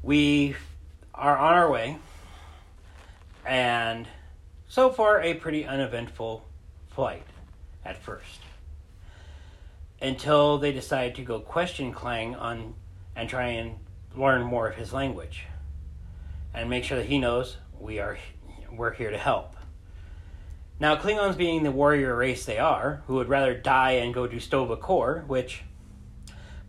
we 0.00 0.54
are 1.12 1.36
on 1.36 1.54
our 1.54 1.68
way, 1.68 1.98
and 3.44 4.06
so 4.68 4.90
far 4.90 5.20
a 5.20 5.34
pretty 5.34 5.64
uneventful 5.64 6.44
flight 6.86 7.26
at 7.84 8.00
first. 8.00 8.42
Until 10.00 10.58
they 10.58 10.70
decide 10.70 11.16
to 11.16 11.22
go 11.22 11.40
question 11.40 11.92
Klang 11.92 12.36
on 12.36 12.74
and 13.16 13.28
try 13.28 13.46
and 13.48 13.74
learn 14.14 14.42
more 14.42 14.68
of 14.68 14.76
his 14.76 14.92
language 14.92 15.46
and 16.52 16.70
make 16.70 16.84
sure 16.84 16.98
that 16.98 17.06
he 17.06 17.18
knows 17.18 17.56
we 17.80 17.98
are 17.98 18.18
we're 18.70 18.92
here 18.92 19.10
to 19.10 19.18
help. 19.18 19.53
Now, 20.80 20.96
Klingons 20.96 21.36
being 21.36 21.62
the 21.62 21.70
warrior 21.70 22.16
race 22.16 22.44
they 22.44 22.58
are, 22.58 23.02
who 23.06 23.14
would 23.14 23.28
rather 23.28 23.54
die 23.54 23.92
and 23.92 24.12
go 24.12 24.26
to 24.26 24.40
Sto-Vo-Kor, 24.40 25.24
which, 25.28 25.62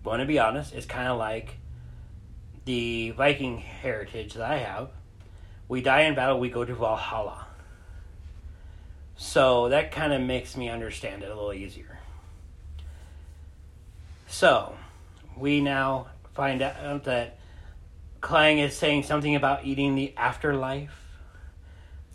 want 0.04 0.20
to 0.20 0.26
be 0.26 0.38
honest, 0.38 0.76
is 0.76 0.86
kind 0.86 1.08
of 1.08 1.18
like 1.18 1.58
the 2.66 3.12
Viking 3.12 3.58
heritage 3.58 4.36
that 4.36 4.50
I 4.50 4.58
have. 4.58 4.90
We 5.68 5.82
die 5.82 6.02
in 6.02 6.14
battle, 6.14 6.40
we 6.40 6.50
go 6.50 6.64
to 6.64 6.76
Valhalla. 6.76 7.48
So 9.18 9.70
that 9.70 9.92
kind 9.92 10.14
of 10.14 10.22
makes 10.22 10.56
me 10.56 10.70
understand 10.70 11.24
it 11.24 11.32
a 11.32 11.34
little 11.34 11.54
easier. 11.54 12.00
So, 14.28 14.76
we 15.36 15.62
now 15.62 16.08
find 16.36 16.62
out 16.62 17.06
that 17.06 17.40
Klang 18.22 18.60
is 18.60 18.76
saying 18.76 19.04
something 19.04 19.36
about 19.36 19.66
eating 19.66 19.96
the 19.96 20.14
afterlife, 20.16 21.00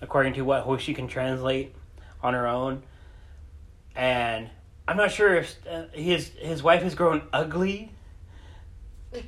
according 0.01 0.35
to 0.35 0.43
what 0.43 0.63
Hoshi 0.63 0.95
can 0.95 1.09
translate 1.09 1.75
on 2.23 2.35
her 2.35 2.47
own. 2.47 2.83
And 3.95 4.49
I'm 4.87 4.97
not 4.97 5.11
sure 5.11 5.35
if 5.35 5.57
uh, 5.71 5.85
his 5.93 6.29
his 6.39 6.63
wife 6.63 6.83
has 6.83 6.95
grown 6.95 7.23
ugly. 7.33 7.93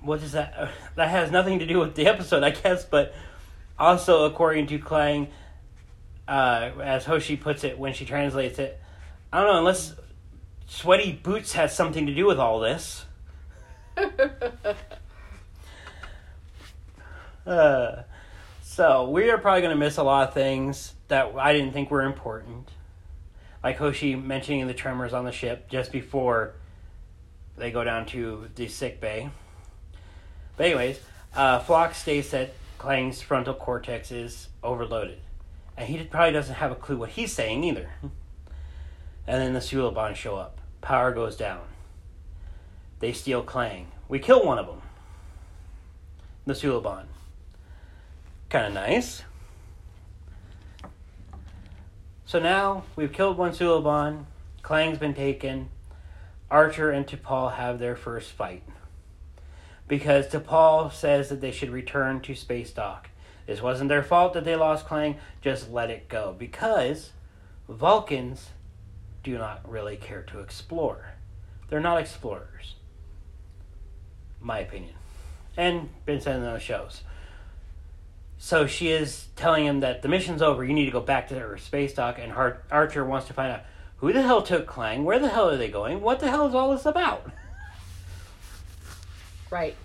What 0.00 0.22
is 0.22 0.32
that? 0.32 0.70
That 0.96 1.08
has 1.08 1.30
nothing 1.30 1.60
to 1.60 1.66
do 1.66 1.78
with 1.78 1.94
the 1.94 2.06
episode, 2.06 2.42
I 2.42 2.50
guess. 2.50 2.84
But 2.84 3.14
also, 3.78 4.26
according 4.26 4.66
to 4.66 4.78
Klang, 4.78 5.28
uh, 6.28 6.70
as 6.82 7.06
Hoshi 7.06 7.36
puts 7.36 7.64
it 7.64 7.78
when 7.78 7.94
she 7.94 8.04
translates 8.04 8.58
it, 8.58 8.78
I 9.32 9.40
don't 9.40 9.50
know, 9.50 9.58
unless 9.58 9.94
sweaty 10.66 11.12
boots 11.12 11.54
has 11.54 11.74
something 11.74 12.06
to 12.06 12.14
do 12.14 12.26
with 12.26 12.38
all 12.38 12.60
this. 12.60 13.06
Uh, 17.46 18.04
so 18.74 19.08
we 19.08 19.30
are 19.30 19.38
probably 19.38 19.60
going 19.60 19.70
to 19.70 19.78
miss 19.78 19.98
a 19.98 20.02
lot 20.02 20.26
of 20.26 20.34
things 20.34 20.94
that 21.06 21.32
I 21.36 21.52
didn't 21.52 21.74
think 21.74 21.92
were 21.92 22.02
important, 22.02 22.68
like 23.62 23.76
Hoshi 23.76 24.16
mentioning 24.16 24.66
the 24.66 24.74
tremors 24.74 25.12
on 25.12 25.24
the 25.24 25.30
ship 25.30 25.68
just 25.68 25.92
before 25.92 26.54
they 27.56 27.70
go 27.70 27.84
down 27.84 28.04
to 28.06 28.48
the 28.56 28.66
sick 28.66 29.00
bay. 29.00 29.30
But 30.56 30.66
anyways, 30.66 30.98
uh, 31.36 31.60
Phlox 31.60 31.98
states 31.98 32.30
that 32.30 32.52
Klang's 32.80 33.22
frontal 33.22 33.54
cortex 33.54 34.10
is 34.10 34.48
overloaded, 34.60 35.20
and 35.76 35.88
he 35.88 36.02
probably 36.02 36.32
doesn't 36.32 36.56
have 36.56 36.72
a 36.72 36.74
clue 36.74 36.96
what 36.96 37.10
he's 37.10 37.32
saying 37.32 37.62
either. 37.62 37.90
And 38.02 39.40
then 39.40 39.54
the 39.54 39.60
Suliban 39.60 40.16
show 40.16 40.34
up. 40.34 40.60
Power 40.80 41.12
goes 41.12 41.36
down. 41.36 41.62
They 42.98 43.12
steal 43.12 43.44
Klang. 43.44 43.86
We 44.08 44.18
kill 44.18 44.44
one 44.44 44.58
of 44.58 44.66
them. 44.66 44.82
The 46.44 46.54
Suliban. 46.54 47.04
Kind 48.54 48.68
of 48.68 48.74
nice. 48.74 49.24
So 52.24 52.38
now 52.38 52.84
we've 52.94 53.12
killed 53.12 53.36
one 53.36 53.50
Suliban. 53.50 54.26
Klang's 54.62 54.96
been 54.96 55.12
taken. 55.12 55.70
Archer 56.52 56.92
and 56.92 57.04
T'Pol 57.04 57.54
have 57.54 57.80
their 57.80 57.96
first 57.96 58.30
fight. 58.30 58.62
Because 59.88 60.28
T'Pol 60.28 60.92
says 60.92 61.30
that 61.30 61.40
they 61.40 61.50
should 61.50 61.70
return 61.70 62.20
to 62.20 62.36
Space 62.36 62.70
Dock. 62.70 63.10
This 63.48 63.60
wasn't 63.60 63.88
their 63.88 64.04
fault 64.04 64.34
that 64.34 64.44
they 64.44 64.54
lost 64.54 64.86
Klang, 64.86 65.16
just 65.40 65.68
let 65.72 65.90
it 65.90 66.08
go. 66.08 66.32
Because 66.38 67.10
Vulcans 67.68 68.50
do 69.24 69.36
not 69.36 69.68
really 69.68 69.96
care 69.96 70.22
to 70.22 70.38
explore. 70.38 71.14
They're 71.70 71.80
not 71.80 71.98
explorers. 71.98 72.76
My 74.40 74.60
opinion. 74.60 74.94
And 75.56 75.88
been 76.06 76.20
said 76.20 76.36
in 76.36 76.42
those 76.42 76.62
shows. 76.62 77.02
So 78.38 78.66
she 78.66 78.90
is 78.90 79.28
telling 79.36 79.64
him 79.64 79.80
that 79.80 80.02
the 80.02 80.08
mission's 80.08 80.42
over. 80.42 80.64
You 80.64 80.74
need 80.74 80.86
to 80.86 80.90
go 80.90 81.00
back 81.00 81.28
to 81.28 81.38
her 81.38 81.56
space 81.58 81.94
dock. 81.94 82.18
And 82.18 82.32
Har- 82.32 82.62
Archer 82.70 83.04
wants 83.04 83.26
to 83.28 83.32
find 83.32 83.52
out 83.52 83.62
who 83.98 84.12
the 84.12 84.22
hell 84.22 84.42
took 84.42 84.66
Klang. 84.66 85.04
Where 85.04 85.18
the 85.18 85.28
hell 85.28 85.48
are 85.48 85.56
they 85.56 85.70
going? 85.70 86.00
What 86.00 86.20
the 86.20 86.30
hell 86.30 86.46
is 86.46 86.54
all 86.54 86.72
this 86.72 86.84
about? 86.84 87.30
Right. 89.50 89.76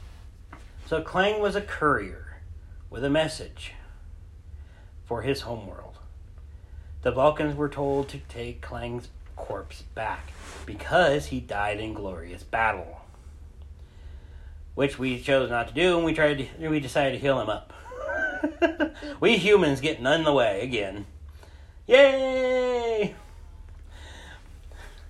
So 0.88 1.02
Klang 1.02 1.42
was 1.42 1.56
a 1.56 1.62
courier 1.62 2.40
with 2.90 3.04
a 3.04 3.10
message 3.10 3.74
for 5.06 5.22
his 5.22 5.42
homeworld. 5.42 5.98
The 7.02 7.12
Vulcans 7.12 7.56
were 7.56 7.70
told 7.70 8.10
to 8.10 8.18
take 8.28 8.62
Klang's 8.62 9.10
corpse 9.36 9.84
back 9.96 10.32
because 10.66 11.28
he 11.28 11.40
died 11.40 11.80
in 11.80 11.94
glorious 11.94 12.44
battle, 12.44 13.02
which 14.76 15.00
we 15.00 15.20
chose 15.22 15.50
not 15.50 15.70
to 15.70 15.74
do, 15.74 15.96
and 15.96 16.06
we 16.06 16.14
tried. 16.14 16.50
To, 16.60 16.70
we 16.70 16.80
decided 16.80 17.14
to 17.14 17.20
heal 17.20 17.40
him 17.40 17.50
up. 17.50 17.72
we 19.20 19.38
humans 19.38 19.82
get 19.82 20.02
none 20.02 20.20
in 20.20 20.26
the 20.26 20.34
way 20.34 20.62
again. 20.62 21.06
Yay! 21.88 23.16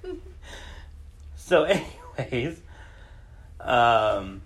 so, 1.35 1.63
anyways, 2.17 2.61
um, 3.59 4.41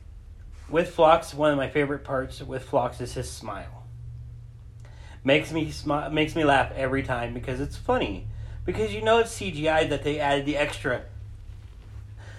with 0.69 0.89
Phlox, 0.91 1.33
one 1.33 1.51
of 1.51 1.57
my 1.57 1.69
favorite 1.69 2.03
parts 2.03 2.41
with 2.41 2.63
Phlox 2.63 2.99
is 3.01 3.13
his 3.13 3.29
smile. 3.29 3.83
Makes 5.23 5.51
me 5.51 5.67
smi- 5.67 6.11
makes 6.11 6.35
me 6.35 6.43
laugh 6.43 6.71
every 6.75 7.03
time 7.03 7.33
because 7.33 7.59
it's 7.59 7.77
funny. 7.77 8.27
Because 8.65 8.93
you 8.93 9.01
know 9.01 9.19
it's 9.19 9.37
CGI 9.39 9.89
that 9.89 10.03
they 10.03 10.19
added 10.19 10.45
the 10.45 10.57
extra 10.57 11.03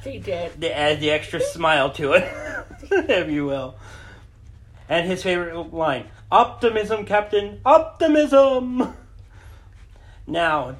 They 0.02 0.18
did. 0.18 0.52
they 0.60 0.72
added 0.72 1.00
the 1.00 1.10
extra 1.10 1.40
smile 1.40 1.90
to 1.92 2.12
it, 2.14 2.24
if 2.90 3.30
you 3.30 3.46
will. 3.46 3.76
And 4.88 5.06
his 5.06 5.22
favorite 5.22 5.72
line 5.72 6.06
Optimism, 6.34 7.06
Captain! 7.06 7.60
Optimism! 7.64 8.96
Now, 10.26 10.74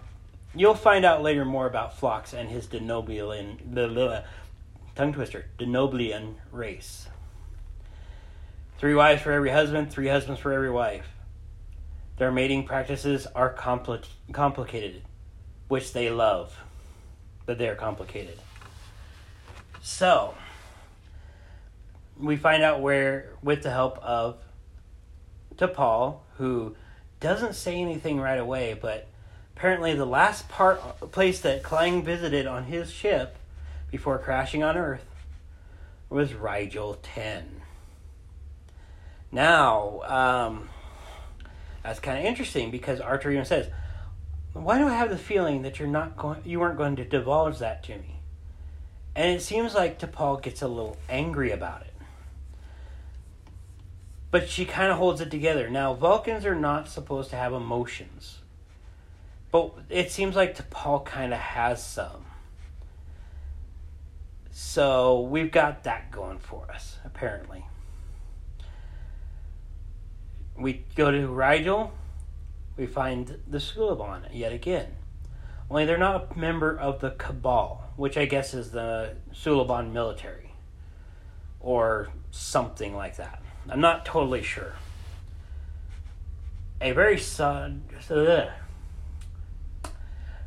you'll 0.53 0.75
find 0.75 1.05
out 1.05 1.23
later 1.23 1.45
more 1.45 1.69
about 1.69 1.97
Phlox 1.97 2.33
and 2.33 2.49
his 2.49 2.67
the, 2.67 4.25
tongue 4.97 5.13
twister. 5.13 5.45
Denoblian 5.57 6.35
race. 6.51 7.07
Three 8.79 8.97
wives 8.97 9.23
for 9.23 9.31
every 9.31 9.51
husband, 9.51 9.93
three 9.93 10.09
husbands 10.09 10.41
for 10.41 10.53
every 10.53 10.73
wife. 10.73 11.07
Their 12.17 12.33
mating 12.33 12.65
practices 12.65 13.29
are 13.33 13.55
compli- 13.55 14.09
complicated, 14.33 15.03
which 15.69 15.93
they 15.93 16.11
love, 16.11 16.59
but 17.47 17.59
they're 17.59 17.77
complicated. 17.77 18.41
So, 19.83 20.35
we 22.19 22.37
find 22.37 22.65
out 22.65 22.81
where, 22.81 23.35
with 23.41 23.63
the 23.63 23.71
help 23.71 23.99
of 23.99 24.44
T'Pol, 25.57 26.19
who 26.37 26.77
doesn't 27.21 27.55
say 27.55 27.81
anything 27.81 28.21
right 28.21 28.39
away, 28.39 28.77
but 28.81 29.07
apparently 29.57 29.95
the 29.95 30.05
last 30.05 30.49
part 30.49 30.81
place 31.13 31.41
that 31.41 31.63
Klang 31.63 32.03
visited 32.03 32.47
on 32.47 32.65
his 32.65 32.91
ship 32.91 33.37
before 33.91 34.19
crashing 34.19 34.63
on 34.63 34.77
Earth 34.77 35.07
was 36.11 36.35
Rigel 36.35 36.99
10. 37.03 37.63
Now, 39.33 40.01
um, 40.03 40.69
that's 41.83 42.01
kind 42.01 42.19
of 42.19 42.25
interesting 42.25 42.71
because 42.71 43.01
Archer 43.01 43.31
even 43.31 43.45
says, 43.45 43.69
"Why 44.53 44.79
do 44.79 44.87
I 44.87 44.95
have 44.95 45.11
the 45.11 45.19
feeling 45.19 45.63
that 45.63 45.79
you're 45.79 45.89
not 45.89 46.17
going, 46.17 46.43
you 46.45 46.61
weren't 46.61 46.77
going 46.77 46.97
to 46.97 47.05
divulge 47.05 47.59
that 47.59 47.83
to 47.85 47.97
me?" 47.97 48.21
And 49.17 49.31
it 49.31 49.43
seems 49.43 49.75
like 49.75 49.99
T'Pol 49.99 50.43
gets 50.43 50.63
a 50.63 50.69
little 50.69 50.97
angry 51.09 51.51
about 51.51 51.83
it. 51.83 51.94
But 54.35 54.49
she 54.49 54.65
kind 54.65 54.91
of 54.91 54.99
holds 54.99 55.21
it 55.21 55.31
together. 55.31 55.71
Now, 55.71 55.95
Vulcans 55.95 56.45
are 56.45 56.57
not 56.57 56.89
supposed 56.89 57.31
to 57.31 57.37
have 57.37 57.53
emotions. 57.53 58.41
But 59.53 59.75
it 59.89 60.11
seems 60.11 60.35
like 60.35 60.57
T'Pol 60.57 61.05
kind 61.05 61.33
of 61.33 61.39
has 61.39 61.87
some. 61.87 62.25
So 64.51 65.21
we've 65.21 65.53
got 65.53 65.85
that 65.85 66.11
going 66.11 66.41
for 66.41 66.69
us, 66.69 66.97
apparently. 67.05 67.65
We 70.59 70.85
go 70.97 71.13
to 71.13 71.29
Rigel. 71.29 71.93
We 72.77 72.87
find 72.87 73.39
the 73.47 73.59
Suliban 73.59 74.23
yet 74.33 74.53
again. 74.53 74.97
Only 75.71 75.85
they're 75.85 75.97
not 75.97 76.33
a 76.33 76.37
member 76.37 76.77
of 76.77 76.99
the 76.99 77.11
Cabal, 77.13 77.85
which 77.95 78.17
I 78.17 78.25
guess 78.25 78.53
is 78.53 78.73
the 78.73 79.15
Suliban 79.33 79.93
military. 79.93 80.51
Or 81.61 82.09
something 82.33 82.97
like 82.97 83.19
that. 83.19 83.44
I'm 83.69 83.81
not 83.81 84.05
totally 84.05 84.43
sure. 84.43 84.75
A 86.81 86.93
very. 86.93 87.19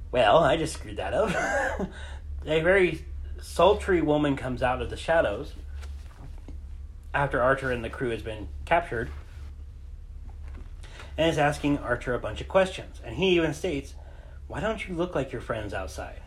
Well, 0.10 0.38
I 0.38 0.56
just 0.56 0.74
screwed 0.74 0.98
that 0.98 1.14
up. 1.14 1.30
a 2.46 2.62
very 2.62 3.04
sultry 3.42 4.02
woman 4.02 4.38
comes 4.38 4.64
out 4.64 4.82
of 4.82 4.90
the 4.90 4.96
shadows 4.96 5.54
after 7.14 7.42
Archer 7.42 7.72
and 7.72 7.84
the 7.84 7.90
crew 7.90 8.12
has 8.12 8.22
been 8.22 8.48
captured 8.64 9.10
and 11.18 11.30
is 11.30 11.38
asking 11.38 11.80
Archer 11.80 12.14
a 12.14 12.20
bunch 12.20 12.40
of 12.42 12.48
questions. 12.48 13.02
And 13.04 13.16
he 13.16 13.36
even 13.36 13.54
states, 13.54 13.96
Why 14.48 14.60
don't 14.60 14.88
you 14.88 14.96
look 14.96 15.16
like 15.16 15.32
your 15.32 15.42
friends 15.42 15.74
outside? 15.74 16.22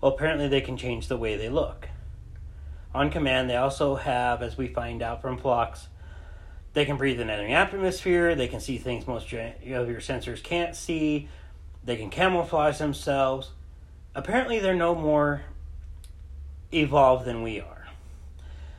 Well, 0.00 0.12
apparently 0.12 0.48
they 0.48 0.60
can 0.60 0.76
change 0.76 1.08
the 1.08 1.16
way 1.16 1.36
they 1.36 1.48
look. 1.48 1.88
On 2.94 3.10
command, 3.10 3.50
they 3.50 3.56
also 3.56 3.96
have, 3.96 4.42
as 4.42 4.56
we 4.56 4.68
find 4.68 5.02
out 5.02 5.20
from 5.20 5.36
Phlox, 5.38 5.88
they 6.72 6.84
can 6.84 6.96
breathe 6.96 7.20
in 7.20 7.28
enemy 7.30 7.52
atmosphere, 7.52 8.34
they 8.34 8.48
can 8.48 8.60
see 8.60 8.78
things 8.78 9.06
most 9.06 9.26
of 9.26 9.32
your 9.32 10.00
sensors 10.00 10.42
can't 10.42 10.74
see, 10.74 11.28
they 11.84 11.96
can 11.96 12.10
camouflage 12.10 12.78
themselves. 12.78 13.50
Apparently, 14.14 14.58
they're 14.58 14.74
no 14.74 14.94
more 14.94 15.42
evolved 16.72 17.24
than 17.24 17.42
we 17.42 17.60
are. 17.60 17.88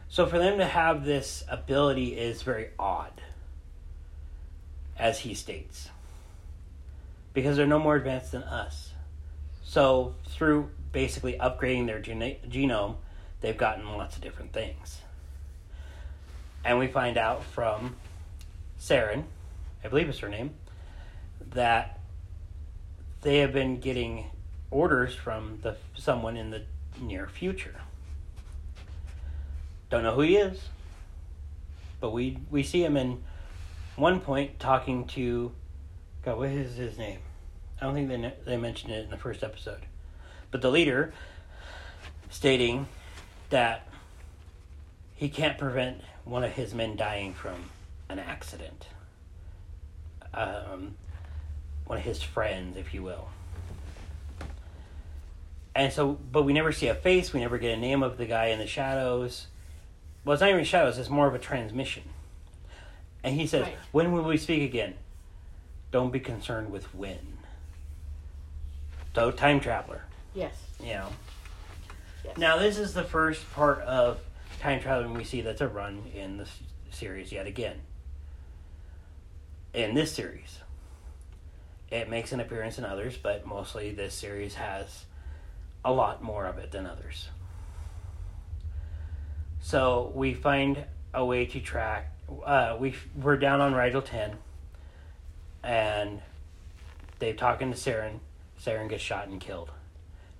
So, 0.07 0.25
for 0.25 0.39
them 0.39 0.57
to 0.57 0.65
have 0.65 1.05
this 1.05 1.43
ability 1.47 2.17
is 2.17 2.41
very 2.41 2.69
odd 2.79 3.21
as 4.97 5.19
he 5.19 5.33
states, 5.33 5.89
because 7.33 7.57
they're 7.57 7.67
no 7.67 7.79
more 7.79 7.95
advanced 7.95 8.31
than 8.31 8.43
us. 8.43 8.93
So, 9.63 10.15
through 10.27 10.71
basically 10.91 11.37
upgrading 11.39 11.85
their 11.85 12.01
genome, 12.01 12.95
they've 13.41 13.57
gotten 13.57 13.97
lots 13.97 14.15
of 14.15 14.21
different 14.21 14.53
things. 14.53 15.01
And 16.63 16.77
we 16.77 16.87
find 16.87 17.17
out 17.17 17.43
from 17.43 17.95
Sarin, 18.79 19.23
I 19.83 19.87
believe 19.87 20.09
is 20.09 20.19
her 20.19 20.29
name, 20.29 20.51
that 21.51 21.99
they 23.21 23.39
have 23.39 23.53
been 23.53 23.79
getting 23.79 24.25
orders 24.71 25.15
from 25.15 25.59
the 25.61 25.77
someone 25.95 26.37
in 26.37 26.51
the 26.51 26.63
near 26.99 27.27
future. 27.27 27.75
Don't 29.89 30.03
know 30.03 30.13
who 30.13 30.21
he 30.21 30.37
is, 30.37 30.69
but 31.99 32.11
we 32.11 32.37
we 32.51 32.63
see 32.63 32.83
him 32.83 32.95
in 32.97 33.23
one 33.95 34.19
point 34.19 34.59
talking 34.59 35.05
to 35.07 35.51
God, 36.23 36.37
what 36.37 36.49
is 36.49 36.75
his 36.75 36.97
name? 36.97 37.19
I 37.81 37.85
don't 37.85 37.93
think 37.93 38.09
they 38.09 38.33
they 38.45 38.57
mentioned 38.57 38.93
it 38.93 39.05
in 39.05 39.09
the 39.09 39.17
first 39.17 39.43
episode, 39.43 39.81
but 40.51 40.61
the 40.61 40.69
leader 40.69 41.13
stating 42.29 42.87
that 43.49 43.87
he 45.15 45.29
can't 45.29 45.57
prevent 45.57 46.01
one 46.23 46.43
of 46.43 46.51
his 46.51 46.73
men 46.73 46.95
dying 46.95 47.33
from 47.33 47.69
an 48.07 48.19
accident. 48.19 48.87
Um, 50.33 50.95
one 51.85 51.97
of 51.97 52.03
his 52.03 52.21
friends, 52.21 52.77
if 52.77 52.93
you 52.93 53.03
will. 53.03 53.29
And 55.75 55.91
so, 55.93 56.17
but 56.31 56.43
we 56.43 56.53
never 56.53 56.71
see 56.71 56.87
a 56.87 56.95
face. 56.95 57.33
We 57.33 57.39
never 57.39 57.57
get 57.57 57.77
a 57.77 57.77
name 57.79 58.03
of 58.03 58.17
the 58.17 58.25
guy 58.25 58.47
in 58.47 58.59
the 58.59 58.67
shadows. 58.67 59.47
Well, 60.25 60.33
it's 60.33 60.41
not 60.41 60.49
even 60.49 60.63
shadows. 60.63 60.97
It's 60.97 61.09
more 61.09 61.27
of 61.27 61.35
a 61.35 61.39
transmission. 61.39 62.03
And 63.23 63.35
he 63.35 63.47
says, 63.47 63.63
Right. 63.63 63.77
"When 63.91 64.11
will 64.11 64.23
we 64.23 64.37
speak 64.37 64.63
again? 64.63 64.95
Don't 65.91 66.11
be 66.11 66.19
concerned 66.19 66.71
with 66.71 66.93
when." 66.93 67.37
So, 69.15 69.31
time 69.31 69.59
traveler. 69.59 70.03
Yes. 70.33 70.53
You 70.79 70.93
know. 70.93 71.09
Yes. 72.25 72.37
Now, 72.37 72.57
this 72.57 72.77
is 72.77 72.93
the 72.93 73.03
first 73.03 73.49
part 73.53 73.79
of 73.81 74.19
time 74.59 74.81
traveling 74.81 75.13
we 75.13 75.23
see 75.23 75.41
that's 75.41 75.61
a 75.61 75.67
run 75.67 76.03
in 76.13 76.37
the 76.37 76.47
series 76.91 77.31
yet 77.31 77.47
again. 77.47 77.77
In 79.73 79.93
this 79.93 80.11
series, 80.11 80.59
it 81.91 82.09
makes 82.09 82.31
an 82.31 82.39
appearance 82.39 82.77
in 82.77 82.85
others, 82.85 83.17
but 83.17 83.45
mostly 83.45 83.91
this 83.91 84.13
series 84.13 84.55
has 84.55 85.05
a 85.85 85.93
lot 85.93 86.21
more 86.21 86.45
of 86.45 86.57
it 86.57 86.71
than 86.71 86.85
others. 86.85 87.29
So 89.61 90.11
we 90.15 90.33
find 90.33 90.83
a 91.13 91.23
way 91.23 91.45
to 91.45 91.59
track. 91.59 92.11
Uh, 92.45 92.77
we 92.79 92.95
we're 93.15 93.37
down 93.37 93.61
on 93.61 93.73
Rigel 93.73 94.01
ten, 94.01 94.37
and 95.63 96.21
they're 97.19 97.33
talking 97.33 97.71
to 97.71 97.77
Sarin. 97.77 98.19
Sarin 98.61 98.89
gets 98.89 99.03
shot 99.03 99.27
and 99.27 99.39
killed. 99.39 99.71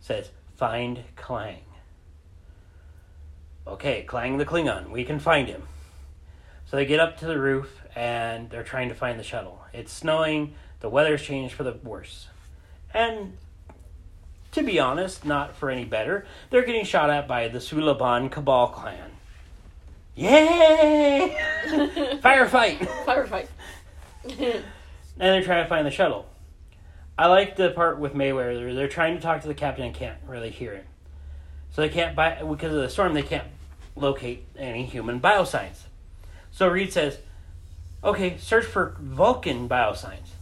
Says 0.01 0.29
find 0.57 1.03
Klang. 1.15 1.59
Okay, 3.67 4.03
Klang 4.03 4.37
the 4.37 4.45
Klingon. 4.45 4.89
We 4.89 5.03
can 5.03 5.19
find 5.19 5.47
him. 5.47 5.63
So 6.69 6.77
they 6.77 6.85
get 6.85 6.99
up 6.99 7.17
to 7.19 7.25
the 7.25 7.39
roof 7.39 7.81
and 7.95 8.49
they're 8.49 8.63
trying 8.63 8.89
to 8.89 8.95
find 8.95 9.19
the 9.19 9.23
shuttle. 9.23 9.61
It's 9.73 9.91
snowing. 9.91 10.53
The 10.79 10.89
weather's 10.89 11.21
changed 11.21 11.55
for 11.55 11.63
the 11.63 11.73
worse. 11.83 12.27
And 12.93 13.37
to 14.51 14.63
be 14.63 14.79
honest, 14.79 15.25
not 15.25 15.55
for 15.55 15.69
any 15.69 15.85
better, 15.85 16.25
they're 16.49 16.65
getting 16.65 16.85
shot 16.85 17.09
at 17.09 17.27
by 17.27 17.47
the 17.47 17.59
Suliban 17.59 18.31
Cabal 18.31 18.69
clan. 18.69 19.11
Yay! 20.15 21.37
Firefight! 22.21 22.79
Firefight. 23.05 23.47
and 24.23 24.63
they're 25.17 25.43
trying 25.43 25.63
to 25.63 25.69
find 25.69 25.85
the 25.85 25.91
shuttle. 25.91 26.27
I 27.17 27.27
like 27.27 27.55
the 27.55 27.71
part 27.71 27.99
with 27.99 28.13
Mayweather. 28.13 28.75
They're 28.75 28.87
trying 28.87 29.15
to 29.15 29.21
talk 29.21 29.41
to 29.41 29.47
the 29.47 29.53
captain 29.53 29.85
and 29.85 29.95
can't 29.95 30.17
really 30.27 30.49
hear 30.49 30.75
him. 30.75 30.85
So 31.71 31.81
they 31.81 31.89
can't 31.89 32.15
buy 32.15 32.41
because 32.43 32.73
of 32.73 32.81
the 32.81 32.89
storm. 32.89 33.13
They 33.13 33.23
can't 33.23 33.47
locate 33.95 34.45
any 34.57 34.85
human 34.85 35.19
biosigns. 35.19 35.83
So 36.51 36.67
Reed 36.67 36.91
says, 36.91 37.19
"Okay, 38.03 38.37
search 38.37 38.65
for 38.65 38.95
Vulcan 38.99 39.69
biosigns." 39.69 40.33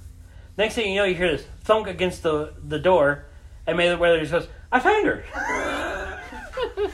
Next 0.58 0.76
thing 0.76 0.92
you 0.92 0.98
know, 0.98 1.06
you 1.06 1.16
hear 1.16 1.32
this 1.32 1.46
thunk 1.64 1.88
against 1.88 2.24
the 2.24 2.54
the 2.66 2.80
door, 2.80 3.26
and 3.66 3.78
Mayweather 3.78 4.20
just 4.20 4.32
goes, 4.32 4.48
"I 4.72 4.80
found 4.80 5.06
her." 5.08 5.24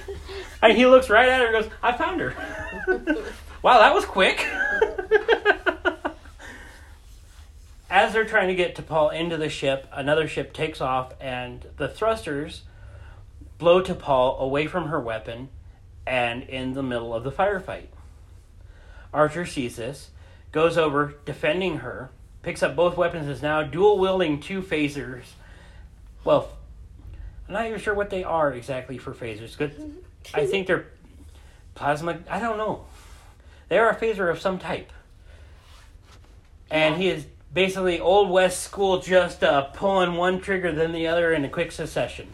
and 0.61 0.77
he 0.77 0.85
looks 0.85 1.09
right 1.09 1.29
at 1.29 1.39
her 1.39 1.47
and 1.55 1.63
goes, 1.63 1.71
"I 1.81 1.91
found 1.93 2.19
her." 2.21 2.33
wow, 3.61 3.79
that 3.79 3.93
was 3.93 4.05
quick. 4.05 4.45
As 7.89 8.11
they're 8.11 8.25
trying 8.25 8.47
to 8.47 8.55
get 8.55 8.75
T'Pol 8.75 9.13
into 9.13 9.37
the 9.37 9.49
ship, 9.49 9.87
another 9.91 10.27
ship 10.27 10.51
takes 10.51 10.81
off, 10.81 11.13
and 11.21 11.63
the 11.77 11.87
thrusters 11.87 12.63
blow 13.63 13.81
Paul, 13.81 14.39
away 14.39 14.67
from 14.67 14.89
her 14.89 14.99
weapon 14.99 15.47
and 16.05 16.43
in 16.43 16.73
the 16.73 16.83
middle 16.83 17.13
of 17.13 17.23
the 17.23 17.31
firefight. 17.31 17.87
Archer 19.13 19.45
sees 19.45 19.77
this, 19.77 20.09
goes 20.51 20.77
over, 20.77 21.15
defending 21.23 21.77
her, 21.77 22.09
picks 22.41 22.61
up 22.61 22.75
both 22.75 22.97
weapons, 22.97 23.25
is 23.29 23.41
now 23.41 23.63
dual 23.63 23.97
wielding 23.97 24.41
two 24.41 24.61
phasers. 24.61 25.23
Well, 26.25 26.49
I'm 27.47 27.53
not 27.53 27.65
even 27.65 27.79
sure 27.79 27.93
what 27.93 28.09
they 28.09 28.25
are 28.25 28.51
exactly 28.51 28.97
for 28.97 29.13
phasers. 29.13 29.57
Good, 29.57 30.03
I 30.33 30.45
think 30.45 30.67
they're 30.67 30.87
plasma. 31.73 32.19
I 32.29 32.41
don't 32.41 32.57
know. 32.57 32.83
They 33.69 33.77
are 33.77 33.89
a 33.89 33.95
phaser 33.95 34.29
of 34.29 34.41
some 34.41 34.59
type, 34.59 34.91
and 36.69 36.97
he 36.97 37.07
is 37.07 37.25
basically 37.53 38.01
old 38.01 38.29
west 38.29 38.61
school, 38.61 38.99
just 38.99 39.41
uh, 39.41 39.61
pulling 39.61 40.15
one 40.15 40.41
trigger 40.41 40.73
then 40.73 40.91
the 40.91 41.07
other 41.07 41.31
in 41.31 41.45
a 41.45 41.49
quick 41.49 41.71
succession. 41.71 42.27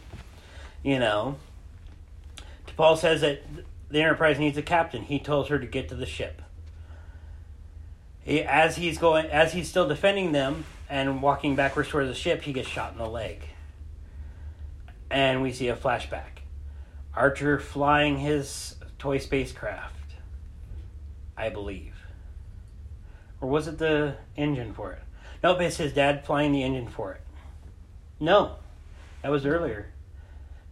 You 0.83 0.99
know. 0.99 1.37
Paul 2.77 2.95
says 2.95 3.21
that 3.21 3.43
the 3.89 4.01
Enterprise 4.01 4.39
needs 4.39 4.57
a 4.57 4.61
captain. 4.61 5.03
He 5.03 5.19
tells 5.19 5.49
her 5.49 5.59
to 5.59 5.65
get 5.65 5.89
to 5.89 5.95
the 5.95 6.05
ship. 6.05 6.41
He, 8.21 8.43
as 8.43 8.75
he's 8.75 8.97
going, 8.97 9.25
as 9.25 9.53
he's 9.53 9.67
still 9.67 9.87
defending 9.87 10.31
them 10.31 10.65
and 10.89 11.21
walking 11.21 11.55
backwards 11.55 11.89
towards 11.89 12.07
the 12.07 12.15
ship, 12.15 12.43
he 12.43 12.53
gets 12.53 12.67
shot 12.67 12.91
in 12.93 12.97
the 12.97 13.09
leg. 13.09 13.41
And 15.09 15.41
we 15.41 15.51
see 15.51 15.67
a 15.67 15.75
flashback. 15.75 16.43
Archer 17.15 17.59
flying 17.59 18.19
his 18.19 18.75
toy 18.99 19.17
spacecraft, 19.17 20.13
I 21.35 21.49
believe. 21.49 21.95
Or 23.41 23.49
was 23.49 23.67
it 23.67 23.77
the 23.77 24.15
engine 24.37 24.73
for 24.73 24.91
it? 24.93 25.01
Nope, 25.43 25.61
it's 25.61 25.77
his 25.77 25.93
dad 25.93 26.25
flying 26.25 26.51
the 26.51 26.63
engine 26.63 26.89
for 26.89 27.13
it. 27.13 27.21
No, 28.19 28.55
that 29.23 29.31
was 29.31 29.45
earlier. 29.45 29.87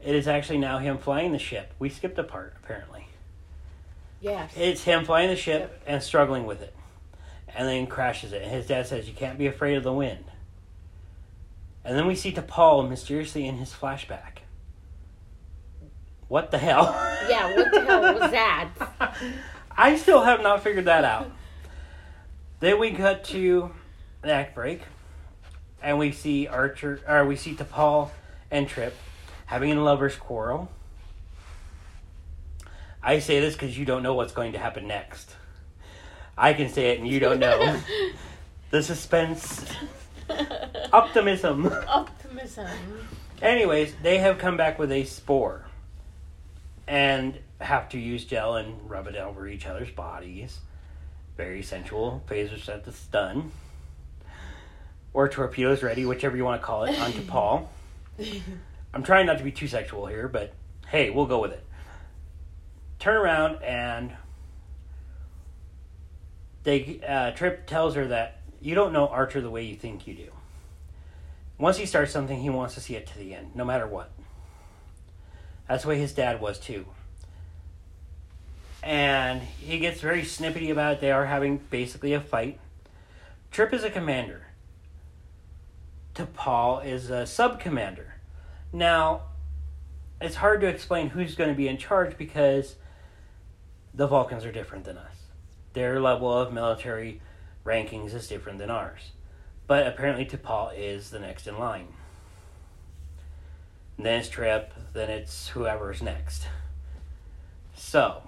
It 0.03 0.15
is 0.15 0.27
actually 0.27 0.59
now 0.59 0.77
him 0.77 0.97
flying 0.97 1.31
the 1.31 1.39
ship. 1.39 1.73
We 1.79 1.89
skipped 1.89 2.17
a 2.19 2.23
part, 2.23 2.53
apparently. 2.63 3.07
yes. 4.21 4.51
It's 4.55 4.83
him 4.83 5.05
flying 5.05 5.29
the 5.29 5.35
ship 5.35 5.81
and 5.87 6.01
struggling 6.01 6.45
with 6.45 6.61
it. 6.61 6.73
And 7.55 7.67
then 7.67 7.87
crashes 7.87 8.33
it. 8.33 8.41
And 8.43 8.51
his 8.51 8.67
dad 8.67 8.85
says, 8.87 9.07
You 9.07 9.13
can't 9.15 9.37
be 9.37 9.47
afraid 9.47 9.75
of 9.77 9.83
the 9.83 9.93
wind. 9.93 10.25
And 11.83 11.97
then 11.97 12.05
we 12.05 12.15
see 12.15 12.31
T'Pol 12.31 12.87
mysteriously 12.87 13.47
in 13.47 13.55
his 13.57 13.71
flashback. 13.73 14.39
What 16.27 16.51
the 16.51 16.57
hell? 16.57 16.83
yeah, 17.29 17.55
what 17.55 17.71
the 17.71 17.85
hell 17.85 18.01
was 18.01 18.31
that? 18.31 18.69
I 19.71 19.95
still 19.95 20.23
have 20.23 20.41
not 20.41 20.61
figured 20.63 20.85
that 20.85 21.03
out. 21.05 21.31
Then 22.59 22.79
we 22.79 22.91
cut 22.91 23.23
to 23.25 23.71
the 24.21 24.31
act 24.31 24.53
break, 24.53 24.81
and 25.81 25.97
we 25.97 26.11
see 26.11 26.47
Archer, 26.47 26.99
or 27.07 27.25
we 27.25 27.35
see 27.35 27.53
T'Pol 27.55 28.09
and 28.51 28.67
Trip 28.67 28.93
having 29.47 29.71
a 29.71 29.81
lovers' 29.81 30.15
quarrel. 30.15 30.69
I 33.01 33.19
say 33.19 33.39
this 33.39 33.53
because 33.53 33.77
you 33.77 33.85
don't 33.85 34.03
know 34.03 34.13
what's 34.13 34.33
going 34.33 34.51
to 34.51 34.59
happen 34.59 34.87
next. 34.87 35.35
I 36.37 36.53
can 36.53 36.69
say 36.69 36.91
it 36.91 36.99
and 36.99 37.07
you 37.07 37.19
don't 37.19 37.39
know. 37.39 37.81
the 38.71 38.83
suspense, 38.83 39.65
optimism. 40.93 41.65
Optimism. 41.87 42.67
Anyways, 43.41 43.93
they 44.03 44.17
have 44.17 44.37
come 44.37 44.57
back 44.57 44.77
with 44.77 44.91
a 44.91 45.05
spore 45.05 45.65
and 46.87 47.39
have 47.61 47.89
to 47.89 47.99
use 47.99 48.25
gel 48.25 48.55
and 48.55 48.89
rub 48.89 49.07
it 49.07 49.15
over 49.15 49.47
each 49.47 49.65
other's 49.65 49.89
bodies. 49.89 50.59
Very 51.37 51.63
sensual. 51.63 52.23
Phaser 52.27 52.59
set 52.61 52.83
to 52.85 52.91
stun. 52.91 53.51
Or 55.13 55.29
torpedoes 55.29 55.81
ready, 55.81 56.05
whichever 56.05 56.35
you 56.35 56.43
want 56.43 56.61
to 56.61 56.65
call 56.65 56.83
it, 56.83 56.99
onto 56.99 57.21
Paul. 57.27 57.71
I'm 58.97 59.03
trying 59.03 59.27
not 59.27 59.37
to 59.37 59.43
be 59.43 59.51
too 59.51 59.67
sexual 59.67 60.07
here, 60.07 60.27
but 60.27 60.53
hey, 60.87 61.11
we'll 61.11 61.27
go 61.27 61.39
with 61.39 61.51
it. 61.51 61.63
Turn 62.97 63.15
around 63.15 63.61
and 63.61 64.11
they 66.63 66.99
uh, 67.07 67.29
Trip 67.29 67.67
tells 67.67 67.93
her 67.93 68.07
that 68.07 68.39
you 68.59 68.73
don't 68.73 68.93
know 68.93 69.07
Archer 69.07 69.39
the 69.39 69.51
way 69.51 69.61
you 69.65 69.75
think 69.75 70.07
you 70.07 70.15
do. 70.15 70.31
Once 71.59 71.77
he 71.77 71.85
starts 71.85 72.11
something, 72.11 72.39
he 72.39 72.49
wants 72.49 72.73
to 72.73 72.81
see 72.81 72.95
it 72.95 73.05
to 73.05 73.19
the 73.19 73.35
end, 73.35 73.51
no 73.53 73.63
matter 73.63 73.85
what. 73.85 74.09
That's 75.67 75.83
the 75.83 75.89
way 75.89 75.99
his 75.99 76.13
dad 76.13 76.41
was 76.41 76.57
too. 76.59 76.87
And 78.81 79.43
he 79.43 79.77
gets 79.77 80.01
very 80.01 80.23
snippety 80.23 80.71
about 80.71 80.93
it. 80.93 81.01
They 81.01 81.11
are 81.11 81.27
having 81.27 81.57
basically 81.69 82.13
a 82.13 82.19
fight. 82.19 82.59
Trip 83.51 83.75
is 83.75 83.83
a 83.83 83.91
commander. 83.91 84.47
T'Pol 86.15 86.83
is 86.83 87.11
a 87.11 87.27
sub 87.27 87.59
commander. 87.59 88.15
Now, 88.77 89.23
it's 90.21 90.35
hard 90.35 90.61
to 90.61 90.67
explain 90.67 91.09
who's 91.09 91.33
going 91.33 91.49
to 91.49 91.55
be 91.55 91.67
in 91.67 91.77
charge 91.77 92.15
because 92.15 92.75
the 93.91 94.05
Vulcans 94.05 94.45
are 94.45 94.51
different 94.51 94.85
than 94.85 94.99
us. 94.99 95.15
Their 95.73 95.99
level 95.99 96.31
of 96.31 96.53
military 96.53 97.19
rankings 97.65 98.13
is 98.13 98.27
different 98.27 98.59
than 98.59 98.69
ours. 98.69 99.13
But 99.65 99.87
apparently, 99.87 100.27
T'Pol 100.27 100.77
is 100.77 101.09
the 101.09 101.17
next 101.17 101.47
in 101.47 101.57
line. 101.57 101.87
And 103.97 104.05
then 104.05 104.19
it's 104.19 104.29
Trip, 104.29 104.71
then 104.93 105.09
it's 105.09 105.47
whoever's 105.47 106.03
next. 106.03 106.47
So, 107.73 108.21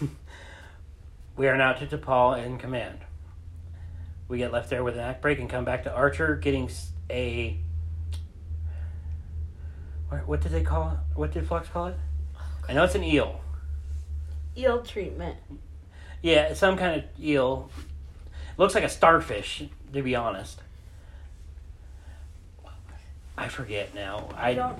we 1.36 1.48
are 1.48 1.58
now 1.58 1.74
to 1.74 1.86
T'Pol 1.86 2.42
in 2.42 2.56
command. 2.56 3.00
We 4.26 4.38
get 4.38 4.52
left 4.54 4.70
there 4.70 4.82
with 4.82 4.94
an 4.94 5.00
act 5.00 5.20
break 5.20 5.38
and 5.38 5.50
come 5.50 5.66
back 5.66 5.82
to 5.84 5.92
Archer 5.92 6.34
getting 6.34 6.70
a. 7.10 7.58
What, 10.14 10.28
what 10.28 10.40
did 10.42 10.52
they 10.52 10.62
call 10.62 10.90
it? 10.92 11.18
What 11.18 11.32
did 11.32 11.46
Phlox 11.48 11.68
call 11.68 11.86
it? 11.88 11.96
I 12.68 12.72
know 12.72 12.84
it's 12.84 12.94
an 12.94 13.02
eel. 13.02 13.40
Eel 14.56 14.82
treatment. 14.82 15.36
Yeah, 16.22 16.54
some 16.54 16.76
kind 16.76 17.02
of 17.02 17.20
eel. 17.20 17.70
Looks 18.56 18.74
like 18.74 18.84
a 18.84 18.88
starfish, 18.88 19.64
to 19.92 20.02
be 20.02 20.14
honest. 20.14 20.60
I 23.36 23.48
forget 23.48 23.92
now. 23.94 24.28
I 24.36 24.50
I 24.50 24.54
don't 24.54 24.78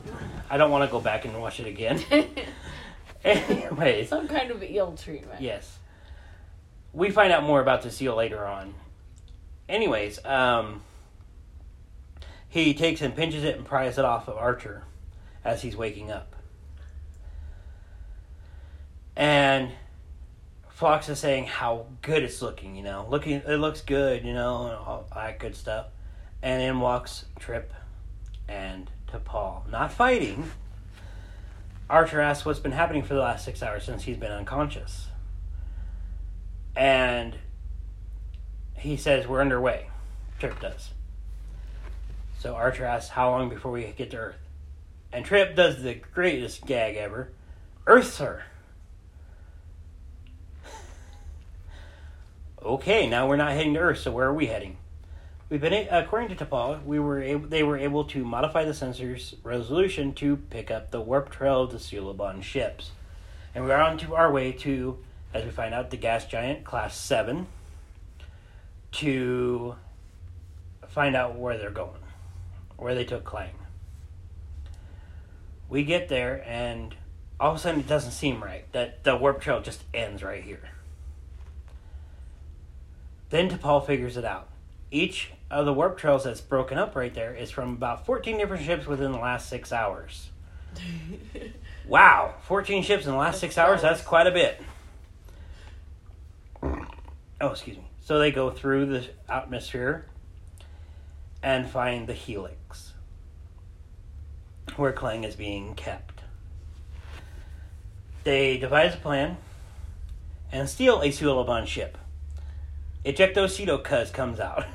I 0.51 0.57
don't 0.57 0.71
want 0.71 0.89
to 0.89 0.93
go 0.93 1.01
back 1.01 1.25
and 1.25 1.39
watch 1.41 1.59
it 1.59 1.67
again. 1.67 2.01
Anyways, 3.25 4.11
Some 4.11 4.29
kind 4.29 4.51
of 4.53 4.63
eel 4.63 4.93
treatment. 4.93 5.41
yes. 5.41 5.79
We 6.93 7.11
find 7.11 7.33
out 7.33 7.43
more 7.43 7.61
about 7.61 7.83
this 7.83 8.01
eel 8.01 8.15
later 8.15 8.47
on. 8.47 8.75
Anyways, 9.69 10.25
um 10.25 10.83
he 12.49 12.73
takes 12.75 13.01
and 13.03 13.17
pinches 13.17 13.43
it 13.43 13.57
and 13.57 13.67
pries 13.67 13.99
it 13.99 14.05
off 14.05 14.29
of 14.29 14.37
Archer 14.37 14.85
as 15.45 15.63
he's 15.63 15.77
waking 15.77 16.11
up. 16.11 16.35
And 19.17 19.71
Phlox 20.71 21.09
is 21.09 21.19
saying 21.19 21.47
how 21.47 21.87
good 22.03 22.23
it's 22.23 22.43
looking, 22.43 22.75
you 22.75 22.83
know. 22.83 23.07
Looking 23.09 23.43
it 23.47 23.59
looks 23.59 23.81
good, 23.81 24.25
you 24.25 24.33
know, 24.33 24.67
and 24.67 24.75
all 24.75 25.07
that 25.15 25.39
good 25.39 25.55
stuff. 25.55 25.87
And 26.43 26.61
in 26.63 26.81
walks 26.81 27.27
Trip 27.39 27.73
and 28.49 28.91
T'Pol. 29.09 29.71
Not 29.71 29.93
fighting. 29.93 30.51
Archer 31.89 32.21
asks 32.21 32.45
what's 32.45 32.59
been 32.59 32.73
happening 32.73 33.03
for 33.03 33.15
the 33.15 33.21
last 33.21 33.45
six 33.45 33.63
hours 33.63 33.85
since 33.85 34.03
he's 34.03 34.17
been 34.17 34.33
unconscious. 34.33 35.09
And 36.75 37.37
he 38.77 38.97
says, 38.97 39.29
We're 39.29 39.41
underway. 39.41 39.89
Trip 40.39 40.59
does. 40.61 40.91
So 42.41 42.55
Archer 42.55 42.85
asks, 42.85 43.11
How 43.11 43.31
long 43.31 43.49
before 43.49 43.71
we 43.71 43.85
get 43.97 44.11
to 44.11 44.17
Earth? 44.17 44.44
And 45.15 45.25
Trip 45.25 45.55
does 45.55 45.81
the 45.81 45.95
greatest 45.95 46.67
gag 46.67 46.97
ever 46.97 47.29
Earth, 47.87 48.13
sir. 48.13 48.43
okay, 52.61 53.07
now 53.07 53.29
we're 53.29 53.37
not 53.37 53.53
heading 53.53 53.75
to 53.75 53.81
Earth, 53.81 53.99
so 53.99 54.11
where 54.11 54.27
are 54.27 54.35
we 54.35 54.47
heading? 54.47 54.79
We've 55.49 55.61
been, 55.61 55.73
a- 55.73 55.87
according 55.93 56.37
to 56.37 56.45
T'Pol, 56.45 56.85
we 56.85 56.99
were 56.99 57.39
they 57.39 57.63
were 57.63 57.79
able 57.79 58.03
to 58.07 58.25
modify 58.25 58.65
the 58.65 58.75
sensor's 58.75 59.37
resolution 59.45 60.15
to 60.15 60.37
pick 60.37 60.73
up 60.73 60.91
the 60.91 61.01
warp 61.01 61.31
trail 61.31 61.63
of 61.63 61.71
the 61.71 61.79
Suliban 61.79 62.43
ships, 62.43 62.91
and 63.55 63.65
we're 63.65 63.77
on 63.77 63.97
to 63.99 64.17
our 64.17 64.33
way 64.33 64.51
to, 64.51 64.99
as 65.33 65.45
we 65.45 65.51
find 65.51 65.73
out, 65.75 65.91
the 65.91 65.97
gas 65.97 66.25
giant 66.27 66.65
class 66.65 66.97
seven, 66.97 67.47
to 68.93 69.77
find 70.89 71.15
out 71.15 71.39
where 71.39 71.57
they're 71.57 71.71
going, 71.71 72.01
where 72.79 72.97
they 72.97 73.05
took 73.05 73.23
Klang. 73.23 73.55
We 75.69 75.85
get 75.85 76.09
there, 76.09 76.45
and 76.47 76.95
all 77.41 77.53
of 77.53 77.57
a 77.57 77.61
sudden 77.61 77.81
it 77.81 77.87
doesn't 77.87 78.13
seem 78.13 78.43
right 78.43 78.71
that 78.73 79.05
the 79.05 79.17
warp 79.17 79.41
trail 79.41 79.61
just 79.61 79.83
ends 79.93 80.23
right 80.23 80.43
here. 80.43 80.71
Then 83.31 83.51
T'Pol 83.51 83.85
figures 83.87 84.17
it 84.17 84.25
out. 84.25 84.49
Each 84.91 85.33
of 85.51 85.67
the 85.67 85.73
warp 85.73 85.99
trails 85.99 86.25
that's 86.25 86.41
broken 86.41 86.79
up 86.79 86.95
right 86.95 87.13
there 87.13 87.35
is 87.35 87.51
from 87.51 87.71
about 87.71 88.07
14 88.07 88.39
different 88.39 88.65
ships 88.65 88.87
within 88.87 89.13
the 89.13 89.19
last 89.19 89.49
six 89.49 89.73
hours. 89.73 90.31
Wow, 91.87 92.35
14 92.45 92.83
ships 92.83 93.05
in 93.05 93.13
the 93.13 93.19
last 93.19 93.41
six 93.41 93.59
hours? 93.59 93.83
That's 93.83 94.01
quite 94.01 94.27
a 94.27 94.31
bit. 94.31 94.61
Oh, 96.63 97.49
excuse 97.49 97.77
me. 97.77 97.85
So 98.01 98.19
they 98.19 98.31
go 98.31 98.51
through 98.51 98.87
the 98.87 99.05
atmosphere 99.29 100.07
and 101.43 101.69
find 101.69 102.07
the 102.07 102.15
helix 102.15 102.94
where 104.77 104.93
Klang 104.93 105.25
is 105.25 105.37
being 105.37 105.75
kept. 105.75 106.21
They 108.25 108.57
devise 108.57 108.95
a 108.95 108.99
plan 108.99 109.37
and 110.51 110.69
steal 110.69 111.01
a 111.01 111.09
Suliban 111.09 111.67
ship. 111.67 111.99
Ejectocito 113.05 113.83
Cuz 113.83 114.11
comes 114.11 114.41
out. 114.41 114.65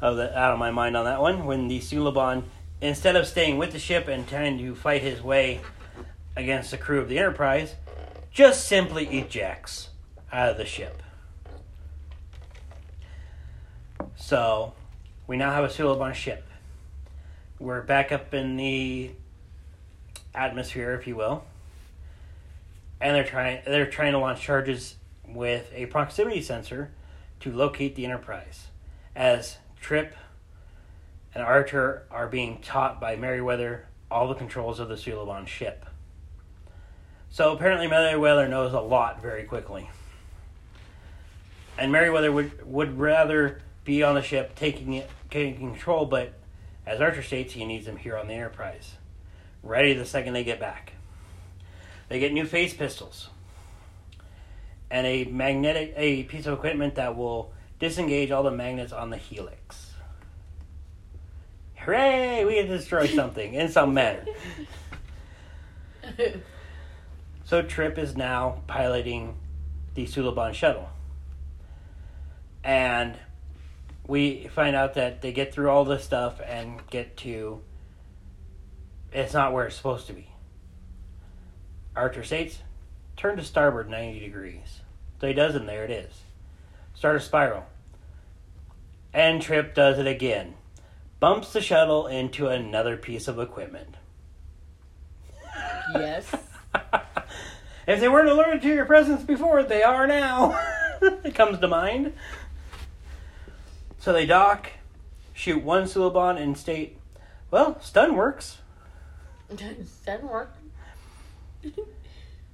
of 0.00 0.14
oh, 0.14 0.16
the, 0.16 0.38
out 0.38 0.52
of 0.52 0.58
my 0.58 0.70
mind 0.70 0.96
on 0.96 1.04
that 1.04 1.20
one. 1.20 1.44
When 1.44 1.68
the 1.68 1.80
Suliban, 1.80 2.44
instead 2.80 3.16
of 3.16 3.26
staying 3.26 3.58
with 3.58 3.72
the 3.72 3.78
ship 3.78 4.08
and 4.08 4.26
trying 4.26 4.58
to 4.58 4.74
fight 4.74 5.02
his 5.02 5.22
way 5.22 5.60
against 6.36 6.70
the 6.70 6.78
crew 6.78 7.00
of 7.00 7.08
the 7.08 7.18
Enterprise, 7.18 7.74
just 8.30 8.66
simply 8.66 9.06
ejects 9.06 9.90
out 10.32 10.48
of 10.48 10.56
the 10.56 10.64
ship. 10.64 11.02
So, 14.16 14.74
we 15.26 15.36
now 15.36 15.52
have 15.52 15.64
a 15.64 15.68
Suliban 15.68 16.14
ship. 16.14 16.46
We're 17.60 17.82
back 17.82 18.10
up 18.10 18.32
in 18.32 18.56
the 18.56 19.10
atmosphere, 20.34 20.94
if 20.94 21.06
you 21.06 21.14
will, 21.14 21.44
and 23.02 23.14
they're 23.14 23.22
trying 23.22 23.60
they're 23.66 23.84
trying 23.84 24.12
to 24.12 24.18
launch 24.18 24.40
charges 24.40 24.96
with 25.28 25.70
a 25.74 25.84
proximity 25.84 26.40
sensor 26.40 26.90
to 27.40 27.52
locate 27.52 27.96
the 27.96 28.06
Enterprise. 28.06 28.68
As 29.14 29.58
Trip 29.78 30.16
and 31.34 31.44
Archer 31.44 32.06
are 32.10 32.28
being 32.28 32.62
taught 32.62 32.98
by 32.98 33.16
Mayweather 33.16 33.82
all 34.10 34.26
the 34.26 34.34
controls 34.34 34.80
of 34.80 34.88
the 34.88 34.94
Suliban 34.94 35.46
ship. 35.46 35.84
So 37.28 37.52
apparently 37.52 37.88
Mayweather 37.88 38.48
knows 38.48 38.72
a 38.72 38.80
lot 38.80 39.20
very 39.20 39.44
quickly. 39.44 39.90
And 41.76 41.92
Mayweather 41.92 42.32
would 42.32 42.66
would 42.66 42.98
rather 42.98 43.60
be 43.84 44.02
on 44.02 44.14
the 44.14 44.22
ship 44.22 44.54
taking 44.54 44.94
it 44.94 45.10
taking 45.28 45.58
control, 45.58 46.06
but 46.06 46.39
as 46.86 47.00
Archer 47.00 47.22
states, 47.22 47.52
he 47.52 47.64
needs 47.64 47.86
them 47.86 47.96
here 47.96 48.16
on 48.16 48.28
the 48.28 48.34
Enterprise. 48.34 48.96
Ready 49.62 49.94
the 49.94 50.04
second 50.04 50.32
they 50.32 50.44
get 50.44 50.60
back. 50.60 50.94
They 52.08 52.18
get 52.18 52.32
new 52.32 52.46
phase 52.46 52.74
pistols 52.74 53.28
and 54.90 55.06
a 55.06 55.24
magnetic 55.24 55.94
a 55.96 56.24
piece 56.24 56.46
of 56.46 56.54
equipment 56.54 56.96
that 56.96 57.16
will 57.16 57.52
disengage 57.78 58.30
all 58.30 58.42
the 58.42 58.50
magnets 58.50 58.92
on 58.92 59.10
the 59.10 59.16
helix. 59.16 59.92
Hooray! 61.76 62.44
We 62.44 62.56
can 62.56 62.66
destroy 62.66 63.06
something 63.14 63.54
in 63.54 63.68
some 63.68 63.94
manner. 63.94 64.24
So 67.50 67.62
Trip 67.62 67.98
is 67.98 68.16
now 68.16 68.62
piloting 68.68 69.34
the 69.94 70.06
Suliban 70.06 70.54
shuttle. 70.54 70.88
And 72.62 73.18
we 74.10 74.48
find 74.48 74.74
out 74.74 74.94
that 74.94 75.22
they 75.22 75.30
get 75.30 75.54
through 75.54 75.70
all 75.70 75.84
this 75.84 76.02
stuff 76.02 76.40
and 76.44 76.84
get 76.90 77.16
to 77.16 77.60
it's 79.12 79.32
not 79.32 79.52
where 79.52 79.66
it's 79.66 79.76
supposed 79.76 80.08
to 80.08 80.12
be. 80.12 80.28
Archer 81.94 82.24
states, 82.24 82.58
turn 83.16 83.36
to 83.36 83.44
starboard 83.44 83.88
90 83.88 84.18
degrees. 84.18 84.80
So 85.20 85.28
he 85.28 85.32
does, 85.32 85.54
and 85.54 85.68
there 85.68 85.84
it 85.84 85.92
is. 85.92 86.12
Start 86.94 87.16
a 87.16 87.20
spiral. 87.20 87.66
And 89.12 89.40
Trip 89.40 89.74
does 89.74 89.98
it 89.98 90.06
again. 90.06 90.54
Bumps 91.20 91.52
the 91.52 91.60
shuttle 91.60 92.06
into 92.08 92.48
another 92.48 92.96
piece 92.96 93.28
of 93.28 93.38
equipment. 93.38 93.96
yes. 95.94 96.34
if 97.86 98.00
they 98.00 98.08
weren't 98.08 98.28
alerted 98.28 98.62
to 98.62 98.68
your 98.68 98.86
presence 98.86 99.22
before, 99.22 99.62
they 99.62 99.82
are 99.82 100.06
now. 100.06 100.58
it 101.02 101.34
comes 101.34 101.58
to 101.60 101.68
mind. 101.68 102.12
So 104.00 104.14
they 104.14 104.24
dock, 104.24 104.70
shoot 105.34 105.62
one 105.62 105.84
Suliban, 105.84 106.40
and 106.40 106.56
state, 106.56 106.96
well, 107.50 107.78
stun 107.82 108.16
works. 108.16 108.56
Doesn't 109.54 110.30
work. 110.30 110.54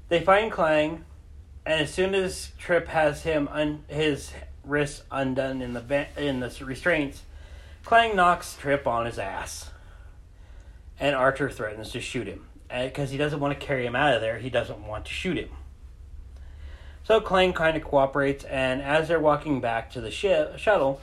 They 0.09 0.21
find 0.21 0.51
Klang, 0.51 1.05
and 1.65 1.81
as 1.83 1.95
soon 1.95 2.17
as 2.17 2.51
Trip 2.59 2.89
has 2.89 3.23
him 3.23 3.49
un- 3.53 3.85
his 3.87 4.33
wrists 4.65 5.05
undone 5.09 5.63
in 5.63 5.73
the 5.73 5.81
va- 5.81 6.09
in 6.17 6.41
the 6.41 6.53
restraints, 6.65 7.23
Klang 7.85 8.17
knocks 8.17 8.57
Trip 8.57 8.85
on 8.85 9.07
his 9.07 9.19
ass, 9.19 9.71
and 10.99 11.15
Archer 11.15 11.49
threatens 11.49 11.93
to 11.93 12.01
shoot 12.01 12.27
him 12.27 12.47
uh, 12.69 12.87
because 12.87 13.11
he 13.11 13.19
doesn't 13.19 13.39
want 13.39 13.59
to 13.59 13.65
carry 13.65 13.87
him 13.87 13.95
out 13.95 14.15
of 14.15 14.21
there. 14.21 14.39
He 14.39 14.51
doesn't 14.51 14.85
want 14.85 15.05
to 15.05 15.13
shoot 15.13 15.37
him. 15.37 15.51
So 17.05 17.21
Klang 17.21 17.53
kind 17.53 17.77
of 17.77 17.85
cooperates, 17.85 18.43
and 18.45 18.83
as 18.83 19.07
they're 19.07 19.21
walking 19.21 19.61
back 19.61 19.93
to 19.93 20.01
the 20.01 20.11
shi- 20.11 20.47
shuttle, 20.57 21.01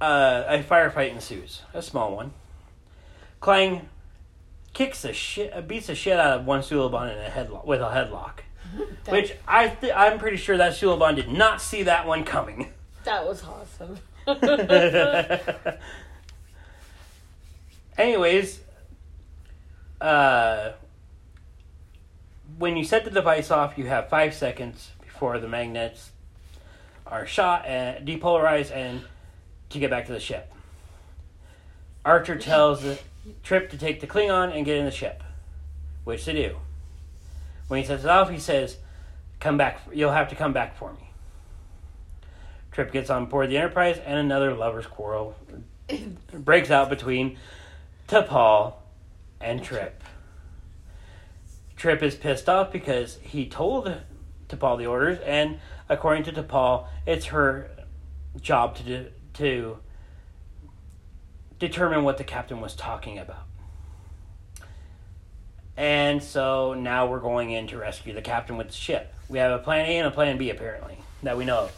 uh, 0.00 0.44
a 0.48 0.62
firefight 0.62 1.12
ensues, 1.12 1.62
a 1.74 1.82
small 1.82 2.16
one. 2.16 2.32
Klang 3.40 3.88
kicks 4.72 5.02
the 5.02 5.12
shit, 5.12 5.66
beats 5.68 5.88
the 5.88 5.94
shit 5.94 6.18
out 6.18 6.40
of 6.40 6.46
one 6.46 6.60
Suliban 6.60 7.12
in 7.12 7.18
a 7.18 7.30
headlock 7.30 7.66
with 7.66 7.80
a 7.80 7.88
headlock, 7.88 8.40
That, 9.04 9.12
which 9.12 9.34
I 9.46 9.68
th- 9.68 9.92
I'm 9.94 10.18
pretty 10.18 10.36
sure 10.36 10.56
that 10.56 10.72
Suliban 10.72 11.16
did 11.16 11.30
not 11.30 11.60
see 11.60 11.82
that 11.84 12.06
one 12.06 12.24
coming. 12.24 12.72
that 13.04 13.26
was 13.26 13.42
awesome. 13.44 13.98
Anyways, 17.98 18.60
uh, 20.00 20.72
when 22.58 22.76
you 22.76 22.84
set 22.84 23.04
the 23.04 23.10
device 23.10 23.50
off, 23.50 23.76
you 23.76 23.86
have 23.86 24.08
five 24.08 24.34
seconds 24.34 24.90
before 25.02 25.38
the 25.38 25.48
magnets 25.48 26.10
are 27.06 27.26
shot 27.26 27.66
and 27.66 28.06
depolarized 28.06 28.70
and 28.70 29.02
to 29.70 29.78
get 29.78 29.90
back 29.90 30.06
to 30.06 30.12
the 30.12 30.20
ship. 30.20 30.52
Archer 32.04 32.36
tells 32.36 32.84
Trip 33.42 33.70
to 33.70 33.76
take 33.76 34.00
the 34.00 34.06
Klingon 34.06 34.54
and 34.54 34.64
get 34.64 34.76
in 34.76 34.84
the 34.84 34.90
ship, 34.90 35.22
which 36.04 36.24
they 36.24 36.32
do. 36.32 36.56
When 37.68 37.80
he 37.80 37.86
sets 37.86 38.04
it 38.04 38.10
off, 38.10 38.30
he 38.30 38.38
says, 38.38 38.78
"Come 39.38 39.56
back. 39.56 39.80
You'll 39.92 40.12
have 40.12 40.28
to 40.30 40.34
come 40.34 40.52
back 40.52 40.76
for 40.76 40.92
me." 40.92 41.10
Trip 42.72 42.92
gets 42.92 43.10
on 43.10 43.26
board 43.26 43.50
the 43.50 43.58
Enterprise, 43.58 43.98
and 43.98 44.18
another 44.18 44.54
lovers' 44.54 44.86
quarrel 44.86 45.36
breaks 46.32 46.70
out 46.70 46.88
between 46.88 47.36
T'Pol 48.08 48.74
and 49.40 49.62
Trip. 49.62 50.02
Trip 51.76 52.02
is 52.02 52.14
pissed 52.14 52.48
off 52.48 52.72
because 52.72 53.18
he 53.22 53.46
told 53.46 53.94
T'Pol 54.48 54.78
the 54.78 54.86
orders, 54.86 55.18
and 55.20 55.58
according 55.88 56.24
to 56.24 56.32
T'Pol, 56.32 56.86
it's 57.06 57.26
her 57.26 57.70
job 58.40 58.76
to 58.76 58.82
do, 58.82 59.06
to 59.40 59.78
determine 61.58 62.04
what 62.04 62.18
the 62.18 62.24
captain 62.24 62.60
was 62.60 62.74
talking 62.74 63.18
about. 63.18 63.46
And 65.78 66.22
so 66.22 66.74
now 66.74 67.06
we're 67.06 67.20
going 67.20 67.50
in 67.50 67.66
to 67.68 67.78
rescue 67.78 68.12
the 68.12 68.20
captain 68.20 68.58
with 68.58 68.68
the 68.68 68.74
ship. 68.74 69.14
We 69.30 69.38
have 69.38 69.58
a 69.58 69.62
plan 69.62 69.86
A 69.86 69.96
and 69.98 70.06
a 70.06 70.10
plan 70.10 70.36
B 70.36 70.50
apparently 70.50 70.98
that 71.22 71.38
we 71.38 71.46
know 71.46 71.60
of. 71.60 71.76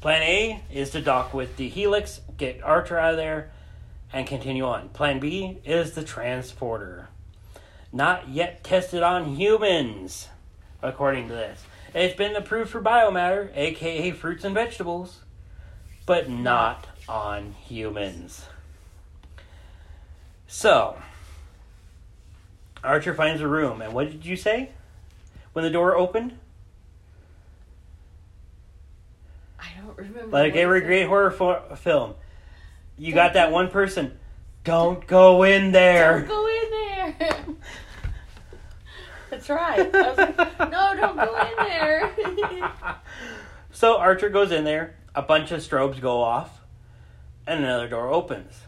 Plan 0.00 0.22
A 0.22 0.62
is 0.72 0.90
to 0.90 1.02
dock 1.02 1.34
with 1.34 1.58
the 1.58 1.68
Helix, 1.68 2.22
get 2.38 2.62
Archer 2.62 2.98
out 2.98 3.12
of 3.12 3.16
there, 3.18 3.50
and 4.10 4.26
continue 4.26 4.64
on. 4.64 4.88
Plan 4.88 5.20
B 5.20 5.58
is 5.64 5.92
the 5.92 6.04
transporter. 6.04 7.08
Not 7.92 8.30
yet 8.30 8.64
tested 8.64 9.02
on 9.02 9.36
humans, 9.36 10.28
according 10.82 11.28
to 11.28 11.34
this. 11.34 11.62
It's 11.94 12.16
been 12.16 12.34
approved 12.34 12.70
for 12.70 12.80
biomatter, 12.80 13.50
aka 13.54 14.10
fruits 14.12 14.44
and 14.44 14.54
vegetables, 14.54 15.20
but 16.06 16.30
not 16.30 16.86
on 17.08 17.52
humans. 17.52 18.46
So, 20.46 20.96
Archer 22.82 23.14
finds 23.14 23.40
a 23.40 23.48
room, 23.48 23.82
and 23.82 23.92
what 23.92 24.10
did 24.10 24.24
you 24.24 24.36
say 24.36 24.70
when 25.52 25.64
the 25.64 25.70
door 25.70 25.96
opened? 25.96 26.38
I 29.58 29.68
don't 29.80 29.96
remember. 29.96 30.28
Like 30.28 30.54
every 30.54 30.80
great 30.82 31.06
horror 31.06 31.30
fo- 31.30 31.74
film, 31.76 32.14
you 32.98 33.12
got 33.14 33.34
that 33.34 33.50
one 33.50 33.70
person. 33.70 34.18
Don't 34.64 35.06
go 35.06 35.42
in 35.42 35.72
there. 35.72 36.20
Don't 36.20 36.28
go 36.28 36.46
in 36.46 36.70
there. 36.70 37.44
That's 39.30 39.50
right. 39.50 39.94
I 39.94 40.08
was 40.08 40.16
like, 40.18 40.58
no, 40.70 40.94
don't 40.96 41.16
go 41.16 41.36
in 41.40 41.66
there. 41.66 42.70
so 43.72 43.98
Archer 43.98 44.28
goes 44.28 44.52
in 44.52 44.64
there. 44.64 44.94
A 45.14 45.22
bunch 45.22 45.50
of 45.52 45.60
strobes 45.60 46.00
go 46.00 46.20
off, 46.22 46.53
and 47.46 47.64
another 47.64 47.88
door 47.88 48.08
opens. 48.08 48.60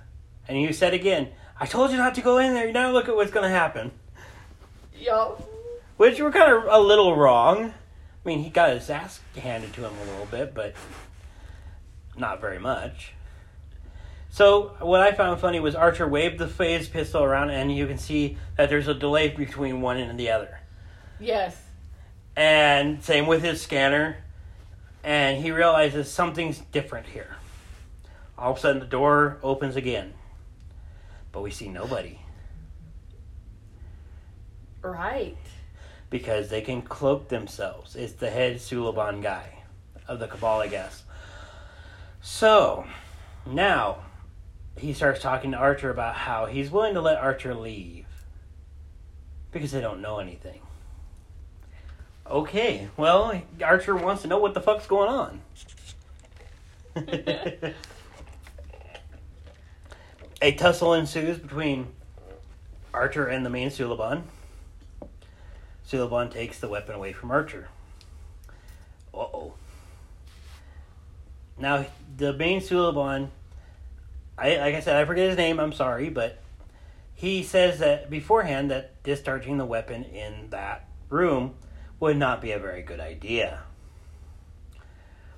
And 0.49 0.61
you 0.61 0.73
said 0.73 0.95
again, 0.95 1.33
"I 1.59 1.67
told 1.67 1.91
you 1.91 1.97
not 1.97 2.15
to 2.17 2.21
go 2.21 2.39
in 2.39 2.55
there. 2.55 2.67
You 2.67 2.73
now 2.73 2.91
look 2.91 3.09
at 3.09 3.17
what's 3.17 3.31
going 3.31 3.49
to 3.49 3.57
happen." 3.57 3.93
Yo. 4.95 5.43
Which 5.97 6.21
were 6.21 6.31
kind 6.31 6.53
of 6.53 6.65
a 6.69 6.81
little 6.81 7.17
wrong. 7.17 7.67
I 7.67 8.29
mean, 8.29 8.43
he 8.43 8.51
got 8.51 8.71
his 8.71 8.91
ass 8.91 9.21
handed 9.37 9.73
to 9.75 9.87
him 9.87 9.95
a 9.95 10.11
little 10.11 10.27
bit, 10.27 10.53
but 10.53 10.75
not 12.17 12.41
very 12.41 12.59
much. 12.59 13.13
So, 14.31 14.77
what 14.81 15.01
I 15.01 15.13
found 15.13 15.41
funny 15.41 15.61
was 15.61 15.75
Archer 15.75 16.07
waved 16.07 16.39
the 16.39 16.49
phase 16.49 16.89
pistol 16.89 17.23
around, 17.23 17.51
and 17.51 17.75
you 17.75 17.87
can 17.87 17.97
see 17.97 18.37
that 18.57 18.69
there's 18.69 18.89
a 18.89 18.95
delay 18.95 19.29
between 19.29 19.81
one 19.81 19.97
and 19.97 20.21
the 20.21 20.31
other. 20.31 20.61
Yes. 21.19 21.57
And 22.37 23.03
same 23.03 23.27
with 23.27 23.43
his 23.43 23.63
scanner, 23.63 24.19
and 25.03 25.43
he 25.43 25.53
realizes 25.53 26.11
something's 26.11 26.59
different 26.59 27.07
here. 27.07 27.36
All 28.39 28.53
of 28.53 28.59
a 28.59 28.61
sudden, 28.61 28.81
the 28.81 28.87
door 28.87 29.39
opens 29.43 29.77
again, 29.77 30.13
but 31.33 31.41
we 31.43 31.51
see 31.51 31.69
nobody 31.69 32.19
Right. 34.83 35.37
because 36.11 36.49
they 36.49 36.61
can 36.61 36.83
cloak 36.83 37.29
themselves. 37.29 37.97
It's 37.97 38.13
the 38.13 38.31
head 38.31 38.57
Suliban 38.57 39.23
guy 39.23 39.63
of 40.07 40.19
the 40.21 40.29
Cabal, 40.29 40.61
I 40.61 40.69
guess. 40.69 41.03
So, 42.21 42.87
now 43.47 43.99
he 44.77 44.93
starts 44.93 45.21
talking 45.21 45.53
to 45.53 45.57
Archer 45.57 45.91
about 45.91 46.15
how 46.15 46.47
he's 46.47 46.71
willing 46.71 46.95
to 46.95 47.01
let 47.01 47.19
Archer 47.19 47.55
leave 47.55 48.07
because 49.51 49.73
they 49.73 49.81
don't 49.81 50.01
know 50.03 50.19
anything. 50.19 50.61
Okay, 52.29 52.89
well, 52.97 53.41
Archer 53.65 53.97
wants 53.97 54.23
to 54.23 54.29
know 54.29 54.39
what 54.39 54.55
the 54.55 54.61
fuck's 54.61 54.87
going 54.87 55.09
on. 55.09 55.41
A 60.43 60.53
tussle 60.53 60.93
ensues 60.93 61.39
between 61.39 61.89
Archer 62.93 63.27
and 63.27 63.45
the 63.45 63.51
main 63.51 63.71
Suliban. 63.71 64.23
Suliban 65.89 66.31
takes 66.31 66.59
the 66.59 66.69
weapon 66.69 66.95
away 66.95 67.13
from 67.13 67.31
Archer. 67.31 67.69
Uh 69.15 69.19
oh. 69.19 69.55
Now, 71.59 71.87
the 72.17 72.35
main 72.35 72.61
Suliban, 72.61 73.31
I, 74.37 74.57
like 74.57 74.75
I 74.75 74.81
said, 74.81 74.97
I 74.97 75.07
forget 75.07 75.29
his 75.29 75.39
name, 75.39 75.59
I'm 75.59 75.73
sorry, 75.73 76.11
but 76.11 76.43
he 77.15 77.43
says 77.43 77.79
that 77.79 78.11
beforehand 78.11 78.71
that 78.71 79.03
discharging 79.03 79.57
the 79.57 79.65
weapon 79.65 80.05
in 80.05 80.51
that 80.51 80.87
room 81.09 81.55
would 81.99 82.19
not 82.19 82.43
be 82.43 82.53
a 82.53 82.59
very 82.59 82.83
good 82.83 83.01
idea. 83.01 83.63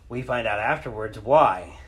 We 0.09 0.23
find 0.23 0.49
out 0.49 0.59
afterwards 0.59 1.21
why. 1.21 1.79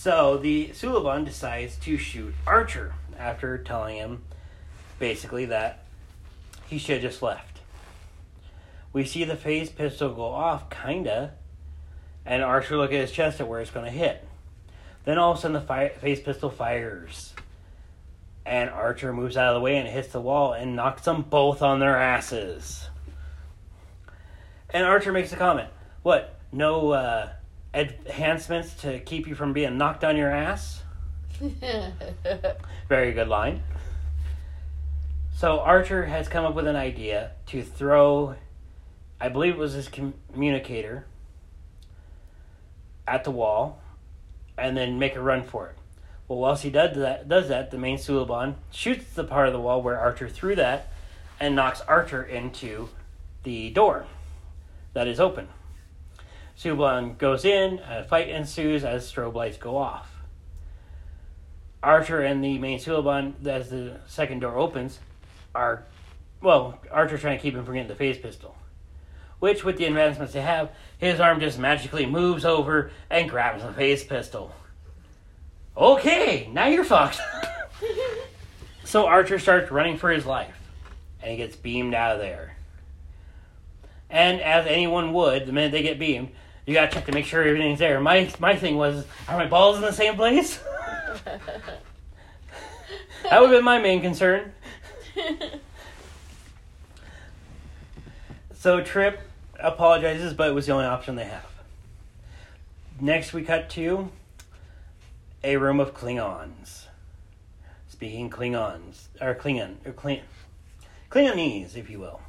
So 0.00 0.36
the 0.36 0.68
Suliban 0.68 1.24
decides 1.24 1.74
to 1.78 1.98
shoot 1.98 2.32
Archer 2.46 2.94
after 3.18 3.58
telling 3.58 3.96
him 3.96 4.22
basically 5.00 5.46
that 5.46 5.82
he 6.68 6.78
should 6.78 7.02
have 7.02 7.10
just 7.10 7.20
left. 7.20 7.58
We 8.92 9.04
see 9.04 9.24
the 9.24 9.34
phase 9.34 9.70
pistol 9.70 10.14
go 10.14 10.26
off, 10.26 10.70
kinda, 10.70 11.32
and 12.24 12.44
Archer 12.44 12.76
look 12.76 12.92
at 12.92 13.00
his 13.00 13.10
chest 13.10 13.40
at 13.40 13.48
where 13.48 13.60
it's 13.60 13.72
to 13.72 13.90
hit. 13.90 14.24
Then 15.04 15.18
all 15.18 15.32
of 15.32 15.38
a 15.38 15.40
sudden 15.40 15.54
the 15.54 15.60
fi- 15.62 15.88
phase 15.88 16.20
pistol 16.20 16.48
fires, 16.48 17.34
and 18.46 18.70
Archer 18.70 19.12
moves 19.12 19.36
out 19.36 19.48
of 19.48 19.54
the 19.56 19.64
way 19.64 19.78
and 19.78 19.88
hits 19.88 20.12
the 20.12 20.20
wall 20.20 20.52
and 20.52 20.76
knocks 20.76 21.02
them 21.02 21.22
both 21.22 21.60
on 21.60 21.80
their 21.80 21.96
asses. 21.96 22.88
And 24.70 24.86
Archer 24.86 25.10
makes 25.10 25.32
a 25.32 25.36
comment: 25.36 25.70
"What? 26.04 26.38
No 26.52 26.92
uh, 26.92 27.30
enhancements 27.78 28.74
to 28.82 28.98
keep 29.00 29.26
you 29.26 29.34
from 29.34 29.52
being 29.52 29.78
knocked 29.78 30.04
on 30.04 30.16
your 30.16 30.30
ass?" 30.30 30.82
Very 32.88 33.12
good 33.12 33.28
line. 33.28 33.62
So 35.38 35.60
Archer 35.60 36.06
has 36.06 36.26
come 36.26 36.44
up 36.44 36.54
with 36.54 36.66
an 36.66 36.74
idea 36.74 37.30
to 37.46 37.62
throw, 37.62 38.34
I 39.20 39.28
believe 39.28 39.54
it 39.54 39.58
was 39.58 39.74
his 39.74 39.88
communicator, 39.88 41.06
at 43.06 43.22
the 43.22 43.30
wall, 43.30 43.80
and 44.56 44.76
then 44.76 44.98
make 44.98 45.14
a 45.14 45.20
run 45.20 45.44
for 45.44 45.68
it. 45.68 45.76
Well, 46.26 46.40
whilst 46.40 46.64
he 46.64 46.70
does 46.70 46.96
that, 46.96 47.28
does 47.28 47.48
that, 47.48 47.70
the 47.70 47.78
main 47.78 47.98
Suliban 47.98 48.56
shoots 48.70 49.14
the 49.14 49.24
part 49.24 49.46
of 49.46 49.52
the 49.52 49.60
wall 49.60 49.80
where 49.80 49.98
Archer 49.98 50.28
threw 50.28 50.56
that, 50.56 50.92
and 51.38 51.54
knocks 51.54 51.80
Archer 51.82 52.22
into 52.22 52.88
the 53.44 53.70
door 53.70 54.06
that 54.92 55.06
is 55.06 55.20
open. 55.20 55.48
Suliban 56.58 57.16
goes 57.18 57.44
in, 57.44 57.78
a 57.88 58.02
fight 58.02 58.28
ensues 58.28 58.84
as 58.84 59.10
strobe 59.10 59.34
lights 59.34 59.56
go 59.56 59.76
off. 59.76 60.10
Archer 61.82 62.20
and 62.20 62.42
the 62.42 62.58
main 62.58 62.80
Suliban, 62.80 63.46
as 63.46 63.70
the 63.70 64.00
second 64.08 64.40
door 64.40 64.56
opens, 64.56 64.98
are, 65.54 65.84
well, 66.42 66.80
Archer's 66.90 67.20
trying 67.20 67.38
to 67.38 67.42
keep 67.42 67.54
him 67.54 67.64
from 67.64 67.74
getting 67.74 67.88
the 67.88 67.94
phase 67.94 68.18
pistol. 68.18 68.56
Which, 69.38 69.62
with 69.62 69.76
the 69.76 69.84
advancements 69.84 70.32
they 70.32 70.40
have, 70.40 70.70
his 70.98 71.20
arm 71.20 71.38
just 71.38 71.60
magically 71.60 72.06
moves 72.06 72.44
over 72.44 72.90
and 73.08 73.30
grabs 73.30 73.62
the 73.62 73.72
phase 73.72 74.02
pistol. 74.02 74.52
Okay, 75.76 76.50
now 76.52 76.66
you're 76.66 76.82
fucked. 76.82 77.20
so 78.84 79.06
Archer 79.06 79.38
starts 79.38 79.70
running 79.70 79.96
for 79.96 80.10
his 80.10 80.26
life, 80.26 80.58
and 81.22 81.30
he 81.30 81.36
gets 81.36 81.54
beamed 81.54 81.94
out 81.94 82.16
of 82.16 82.20
there. 82.20 82.56
And 84.10 84.40
as 84.40 84.66
anyone 84.66 85.12
would, 85.12 85.46
the 85.46 85.52
minute 85.52 85.70
they 85.70 85.82
get 85.82 86.00
beamed, 86.00 86.30
you 86.68 86.74
gotta 86.74 86.92
check 86.92 87.06
to 87.06 87.12
make 87.12 87.24
sure 87.24 87.42
everything's 87.42 87.78
there. 87.78 87.98
My 87.98 88.30
my 88.38 88.54
thing 88.54 88.76
was, 88.76 89.06
are 89.26 89.38
my 89.38 89.46
balls 89.46 89.76
in 89.76 89.82
the 89.82 89.92
same 89.92 90.16
place? 90.16 90.60
that 91.24 91.40
would 93.40 93.48
have 93.48 93.50
been 93.50 93.64
my 93.64 93.80
main 93.80 94.02
concern. 94.02 94.52
So 98.60 98.80
Trip 98.80 99.20
apologizes, 99.60 100.34
but 100.34 100.48
it 100.48 100.52
was 100.52 100.66
the 100.66 100.72
only 100.72 100.86
option 100.86 101.14
they 101.14 101.26
have. 101.26 101.46
Next, 103.00 103.32
we 103.32 103.44
cut 103.44 103.70
to 103.70 104.10
a 105.44 105.56
room 105.58 105.78
of 105.78 105.94
Klingons. 105.94 106.86
Speaking 107.86 108.30
Klingons, 108.30 109.06
or 109.20 109.36
Klingon, 109.36 109.76
or 109.86 109.92
Kling, 109.92 110.22
Klingonese, 111.08 111.76
if 111.76 111.88
you 111.88 112.00
will, 112.00 112.20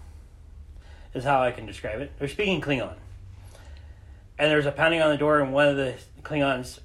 is 1.16 1.24
how 1.24 1.42
I 1.42 1.50
can 1.50 1.66
describe 1.66 2.00
it. 2.00 2.12
They're 2.20 2.28
speaking 2.28 2.62
Klingon. 2.62 2.94
And 4.40 4.50
there's 4.50 4.66
a 4.66 4.72
pounding 4.72 5.02
on 5.02 5.12
the 5.12 5.18
door, 5.18 5.42
and 5.42 5.52
one 5.52 5.68
of 5.68 5.76
the 5.76 5.96
Klingons, 6.24 6.80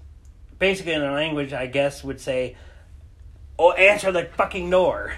basically 0.59 0.92
in 0.92 1.00
their 1.00 1.12
language, 1.12 1.52
I 1.52 1.66
guess, 1.66 2.02
would 2.02 2.20
say, 2.20 2.57
"Oh, 3.57 3.70
answer 3.72 4.11
the 4.11 4.24
fucking 4.24 4.68
door." 4.68 5.14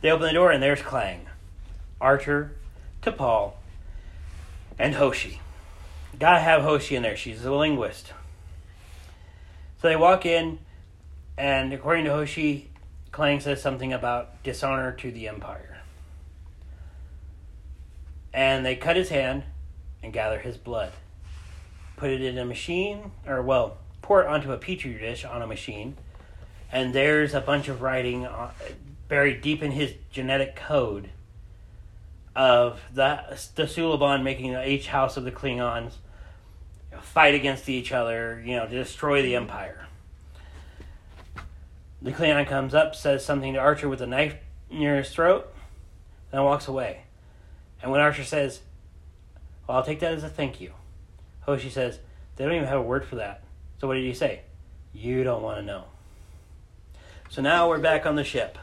They 0.00 0.10
open 0.10 0.28
the 0.28 0.32
door, 0.32 0.52
and 0.52 0.62
there's 0.62 0.80
Klang, 0.80 1.26
Archer, 2.00 2.52
T'Pol, 3.02 3.54
and 4.78 4.94
Hoshi. 4.94 5.40
Gotta 6.18 6.40
have 6.40 6.62
Hoshi 6.62 6.94
in 6.94 7.02
there. 7.02 7.16
She's 7.16 7.44
a 7.44 7.52
linguist. 7.52 8.12
So 9.82 9.88
they 9.88 9.96
walk 9.96 10.24
in, 10.24 10.60
and 11.36 11.72
according 11.72 12.04
to 12.04 12.12
Hoshi, 12.12 12.70
Klang 13.10 13.40
says 13.40 13.60
something 13.60 13.92
about 13.92 14.42
dishonor 14.44 14.92
to 14.92 15.10
the 15.10 15.26
Empire. 15.26 15.69
And 18.32 18.64
they 18.64 18.76
cut 18.76 18.96
his 18.96 19.08
hand 19.08 19.44
and 20.02 20.12
gather 20.12 20.38
his 20.38 20.56
blood. 20.56 20.92
Put 21.96 22.10
it 22.10 22.22
in 22.22 22.38
a 22.38 22.44
machine, 22.44 23.12
or 23.26 23.42
well, 23.42 23.78
pour 24.02 24.22
it 24.22 24.26
onto 24.26 24.52
a 24.52 24.56
petri 24.56 24.94
dish 24.94 25.24
on 25.24 25.42
a 25.42 25.46
machine, 25.46 25.96
and 26.72 26.94
there's 26.94 27.34
a 27.34 27.40
bunch 27.40 27.68
of 27.68 27.82
writing 27.82 28.24
uh, 28.24 28.52
buried 29.08 29.42
deep 29.42 29.62
in 29.62 29.72
his 29.72 29.94
genetic 30.10 30.56
code 30.56 31.10
of 32.34 32.80
the, 32.94 33.38
the 33.56 33.64
Suliban 33.64 34.22
making 34.22 34.54
each 34.54 34.86
house 34.86 35.16
of 35.16 35.24
the 35.24 35.32
Klingons 35.32 35.94
fight 37.02 37.34
against 37.34 37.68
each 37.68 37.92
other, 37.92 38.42
you 38.44 38.56
know, 38.56 38.66
to 38.66 38.74
destroy 38.74 39.22
the 39.22 39.36
Empire. 39.36 39.86
The 42.02 42.12
Klingon 42.12 42.46
comes 42.46 42.74
up, 42.74 42.94
says 42.94 43.24
something 43.24 43.54
to 43.54 43.58
Archer 43.58 43.88
with 43.88 44.00
a 44.00 44.06
knife 44.06 44.36
near 44.70 44.96
his 44.96 45.10
throat, 45.10 45.52
then 46.30 46.42
walks 46.44 46.66
away. 46.66 47.02
And 47.82 47.90
when 47.90 48.00
Archer 48.00 48.24
says, 48.24 48.60
Well, 49.66 49.78
I'll 49.78 49.84
take 49.84 50.00
that 50.00 50.12
as 50.12 50.24
a 50.24 50.28
thank 50.28 50.60
you, 50.60 50.72
Hoshi 51.40 51.70
says, 51.70 51.98
They 52.36 52.44
don't 52.44 52.54
even 52.54 52.68
have 52.68 52.78
a 52.78 52.82
word 52.82 53.04
for 53.04 53.16
that. 53.16 53.42
So 53.80 53.88
what 53.88 53.94
did 53.94 54.04
he 54.04 54.14
say? 54.14 54.42
You 54.92 55.24
don't 55.24 55.42
want 55.42 55.58
to 55.58 55.64
know. 55.64 55.84
So 57.30 57.42
now 57.42 57.68
we're 57.68 57.78
back 57.78 58.06
on 58.06 58.16
the 58.16 58.24
ship. 58.24 58.58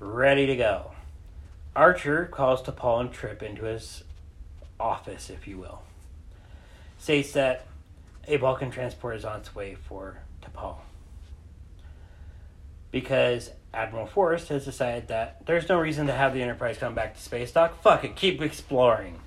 Ready 0.00 0.46
to 0.46 0.56
go. 0.56 0.92
Archer 1.76 2.26
calls 2.26 2.62
T'Pol 2.62 3.00
and 3.00 3.12
Trip 3.12 3.42
into 3.42 3.64
his 3.64 4.02
office, 4.80 5.30
if 5.30 5.46
you 5.46 5.58
will. 5.58 5.82
States 6.98 7.32
that 7.32 7.66
a 8.26 8.36
Vulcan 8.36 8.70
transport 8.70 9.16
is 9.16 9.24
on 9.24 9.40
its 9.40 9.54
way 9.54 9.74
for 9.74 10.18
T'Pol. 10.42 10.76
Because 12.90 13.50
Admiral 13.74 14.06
Forrest 14.06 14.48
has 14.48 14.64
decided 14.64 15.08
that 15.08 15.46
there's 15.46 15.68
no 15.68 15.78
reason 15.80 16.06
to 16.06 16.12
have 16.12 16.34
the 16.34 16.42
Enterprise 16.42 16.76
come 16.78 16.94
back 16.94 17.14
to 17.14 17.20
space 17.20 17.52
dock. 17.52 17.82
Fuck 17.82 18.04
it, 18.04 18.16
keep 18.16 18.42
exploring. 18.42 19.20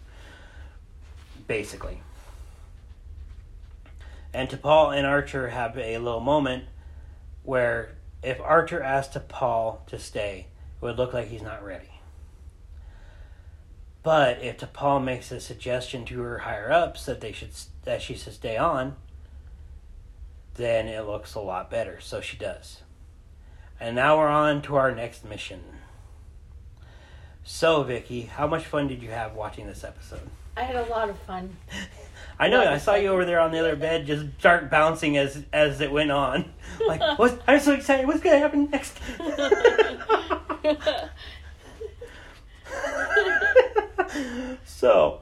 Basically. 1.47 2.01
And 4.33 4.49
T'Pol 4.49 4.95
and 4.95 5.07
Archer 5.07 5.49
have 5.49 5.77
a 5.77 5.97
little 5.97 6.19
moment 6.19 6.65
where 7.43 7.95
if 8.21 8.39
Archer 8.41 8.81
asked 8.81 9.13
T'Pol 9.13 9.85
to 9.87 9.97
stay, 9.97 10.47
it 10.81 10.85
would 10.85 10.97
look 10.97 11.13
like 11.13 11.29
he's 11.29 11.41
not 11.41 11.63
ready. 11.63 11.89
But 14.03 14.43
if 14.43 14.57
T'Pol 14.57 15.03
makes 15.03 15.31
a 15.31 15.39
suggestion 15.39 16.05
to 16.05 16.21
her 16.21 16.39
higher 16.39 16.71
ups 16.71 17.05
that 17.05 17.21
they 17.21 17.31
should 17.31 17.49
that 17.85 18.01
she 18.03 18.15
should 18.15 18.33
stay 18.33 18.57
on, 18.57 18.95
then 20.55 20.87
it 20.87 21.07
looks 21.07 21.33
a 21.33 21.39
lot 21.39 21.71
better. 21.71 21.99
So 21.99 22.21
she 22.21 22.37
does. 22.37 22.81
And 23.79 23.95
now 23.95 24.17
we're 24.17 24.27
on 24.27 24.61
to 24.63 24.75
our 24.75 24.93
next 24.93 25.23
mission. 25.25 25.61
So, 27.43 27.83
Vicky, 27.83 28.23
how 28.23 28.47
much 28.47 28.65
fun 28.65 28.87
did 28.87 29.03
you 29.03 29.11
have 29.11 29.35
watching 29.35 29.67
this 29.67 29.83
episode? 29.83 30.27
I 30.57 30.63
had 30.63 30.75
a 30.75 30.89
lot 30.89 31.09
of 31.09 31.17
fun. 31.19 31.55
I 32.39 32.49
know. 32.49 32.61
I 32.61 32.77
saw 32.77 32.93
fun. 32.93 33.03
you 33.03 33.09
over 33.09 33.25
there 33.25 33.39
on 33.39 33.51
the 33.51 33.59
other 33.59 33.75
bed, 33.75 34.05
just 34.05 34.25
start 34.39 34.71
bouncing 34.71 35.17
as 35.17 35.43
as 35.53 35.81
it 35.81 35.91
went 35.91 36.11
on. 36.11 36.53
Like, 36.85 37.17
what? 37.17 37.41
I'm 37.47 37.61
so 37.61 37.71
excited. 37.71 38.05
What's 38.05 38.19
gonna 38.19 38.37
happen 38.37 38.69
next? 38.69 38.99
so, 44.65 45.21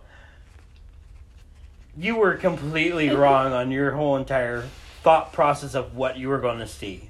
you 1.95 2.15
were 2.15 2.35
completely 2.35 3.09
wrong 3.09 3.53
on 3.53 3.71
your 3.71 3.91
whole 3.91 4.17
entire 4.17 4.67
thought 5.03 5.31
process 5.31 5.75
of 5.75 5.95
what 5.95 6.17
you 6.17 6.29
were 6.29 6.39
going 6.39 6.59
to 6.59 6.67
see. 6.67 7.09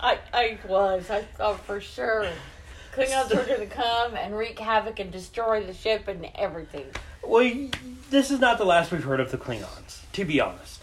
I, 0.00 0.18
I 0.32 0.58
was. 0.66 1.10
I 1.10 1.22
thought 1.22 1.60
for 1.64 1.80
sure 1.80 2.28
Klingons 2.94 3.34
were 3.34 3.44
going 3.44 3.60
to 3.60 3.66
come 3.66 4.14
and 4.16 4.36
wreak 4.36 4.58
havoc 4.58 4.98
and 4.98 5.12
destroy 5.12 5.64
the 5.64 5.74
ship 5.74 6.08
and 6.08 6.26
everything. 6.34 6.86
Well, 7.22 7.68
this 8.10 8.30
is 8.30 8.40
not 8.40 8.58
the 8.58 8.64
last 8.64 8.90
we've 8.90 9.04
heard 9.04 9.20
of 9.20 9.30
the 9.30 9.38
Klingons, 9.38 10.00
to 10.12 10.24
be 10.24 10.40
honest. 10.40 10.82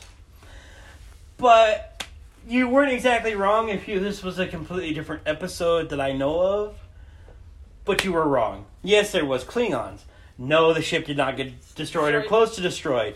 But 1.37 2.05
you 2.47 2.69
weren't 2.69 2.93
exactly 2.93 3.35
wrong 3.35 3.69
if 3.69 3.87
you 3.87 3.99
this 3.99 4.23
was 4.23 4.39
a 4.39 4.47
completely 4.47 4.93
different 4.93 5.23
episode 5.25 5.89
that 5.89 5.99
I 5.99 6.13
know 6.13 6.39
of. 6.39 6.77
But 7.85 8.03
you 8.03 8.13
were 8.13 8.27
wrong. 8.27 8.65
Yes, 8.83 9.11
there 9.11 9.25
was 9.25 9.43
Klingons. 9.43 9.99
No, 10.37 10.73
the 10.73 10.81
ship 10.81 11.05
did 11.05 11.17
not 11.17 11.35
get 11.35 11.75
destroyed 11.75 12.13
or 12.13 12.21
close 12.23 12.55
to 12.55 12.61
destroyed. 12.61 13.15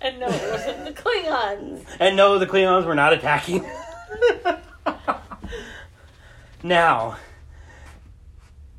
And 0.00 0.20
no, 0.20 0.26
it 0.28 0.50
wasn't 0.50 0.84
the 0.84 0.92
Klingons. 0.92 1.86
And 1.98 2.16
no, 2.16 2.38
the 2.38 2.46
Klingons 2.46 2.84
were 2.84 2.94
not 2.94 3.12
attacking. 3.12 3.64
now, 6.64 7.18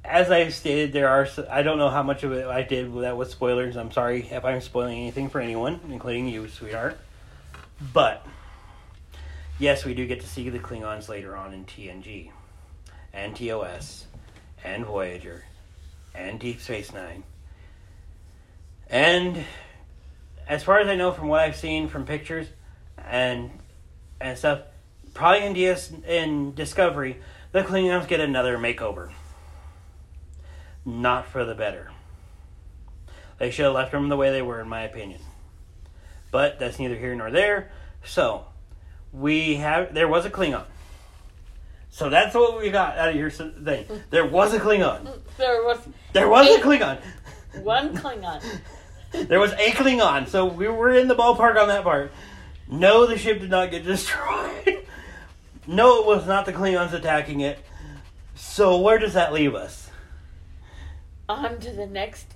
as 0.04 0.32
I 0.32 0.50
stated, 0.50 0.92
there 0.92 1.08
are. 1.08 1.28
I 1.50 1.62
don't 1.62 1.78
know 1.78 1.90
how 1.90 2.04
much 2.04 2.24
of 2.24 2.32
it 2.34 2.48
I 2.48 2.64
did 2.64 2.94
that 2.96 3.28
spoilers. 3.30 3.78
I'm 3.78 3.92
sorry 3.92 4.28
if 4.30 4.44
I'm 4.44 4.60
spoiling 4.60 4.98
anything 4.98 5.30
for 5.30 5.40
anyone, 5.40 5.80
including 5.90 6.28
you, 6.28 6.48
sweetheart. 6.48 6.98
But 7.94 8.26
yes, 9.60 9.86
we 9.86 9.94
do 9.94 10.08
get 10.08 10.22
to 10.22 10.28
see 10.28 10.50
the 10.50 10.60
Klingons 10.60 11.08
later 11.10 11.36
on 11.36 11.54
in 11.54 11.66
TNG, 11.66 12.32
and 13.14 13.36
TOS, 13.36 14.06
and 14.64 14.84
Voyager, 14.84 15.44
and 16.16 16.40
Deep 16.40 16.62
Space 16.62 16.92
Nine. 16.92 17.24
And 18.90 19.44
as 20.48 20.64
far 20.64 20.80
as 20.80 20.88
I 20.88 20.96
know 20.96 21.12
from 21.12 21.28
what 21.28 21.42
I've 21.42 21.56
seen 21.56 21.88
from 21.88 22.06
pictures 22.06 22.48
and 22.98 23.52
and 24.20 24.38
stuff, 24.38 24.62
probably 25.14 25.46
in 25.46 25.54
DS 25.54 25.92
in 26.08 26.56
Discovery, 26.56 27.18
the 27.56 27.64
Klingons 27.64 28.06
get 28.06 28.20
another 28.20 28.58
makeover. 28.58 29.12
Not 30.84 31.26
for 31.26 31.45
the 31.45 31.56
better. 31.56 31.89
They 33.39 33.49
should 33.49 33.64
have 33.64 33.74
left 33.74 33.93
them 33.93 34.10
the 34.10 34.18
way 34.18 34.30
they 34.30 34.41
were, 34.41 34.60
in 34.60 34.68
my 34.68 34.82
opinion. 34.82 35.22
But 36.32 36.60
that's 36.60 36.80
neither 36.80 36.97
here 36.97 37.16
nor 37.16 37.32
there. 37.32 37.72
So 38.03 38.45
we 39.14 39.56
have 39.56 39.93
there 39.93 40.10
was 40.10 40.26
a 40.26 40.30
Klingon. 40.30 40.66
So 41.91 42.10
that's 42.10 42.36
what 42.36 42.60
we 42.60 42.72
got 42.72 42.97
out 42.97 43.12
of 43.12 43.16
your 43.16 43.30
thing. 43.30 43.86
There 44.10 44.26
was 44.26 44.53
a 44.53 44.60
Klingon. 44.60 45.18
There 45.38 45.64
was 45.64 45.80
There 46.12 46.28
was 46.28 46.47
a 46.49 46.62
Klingon. 46.62 46.99
one 47.64 47.95
Klingon. 47.95 48.43
There 49.14 49.39
was 49.39 49.53
a 49.53 49.72
Klingon, 49.72 50.28
so 50.28 50.45
we 50.45 50.68
were 50.68 50.93
in 50.93 51.08
the 51.08 51.16
ballpark 51.16 51.58
on 51.58 51.70
that 51.70 51.84
part. 51.84 52.12
No, 52.68 53.06
the 53.06 53.18
ship 53.18 53.39
did 53.39 53.49
not 53.49 53.72
get 53.72 53.86
destroyed. 53.86 54.85
No, 55.68 56.01
it 56.01 56.05
was 56.05 56.26
not 56.28 56.45
the 56.45 56.53
Klingons 56.53 56.93
attacking 56.93 57.41
it. 57.41 57.59
So 58.36 58.80
where 58.80 58.97
does 58.99 59.13
that 59.13 59.34
leave 59.34 59.55
us? 59.55 59.89
On 61.28 61.59
to 61.59 61.72
the 61.72 61.88
next 61.88 62.36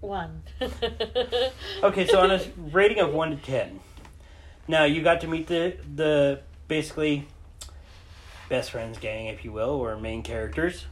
one. 0.00 0.42
Okay, 1.82 2.06
so 2.06 2.20
on 2.20 2.30
a 2.30 2.40
rating 2.72 2.98
of 2.98 3.12
one 3.14 3.30
to 3.30 3.36
ten. 3.36 3.80
Now 4.66 4.84
you 4.84 5.02
got 5.02 5.20
to 5.22 5.28
meet 5.28 5.46
the 5.46 5.76
the 5.94 6.40
basically 6.66 7.26
best 8.48 8.70
friends 8.72 8.98
gang, 8.98 9.26
if 9.26 9.44
you 9.44 9.52
will, 9.52 9.70
or 9.70 9.96
main 9.96 10.22
characters. 10.22 10.86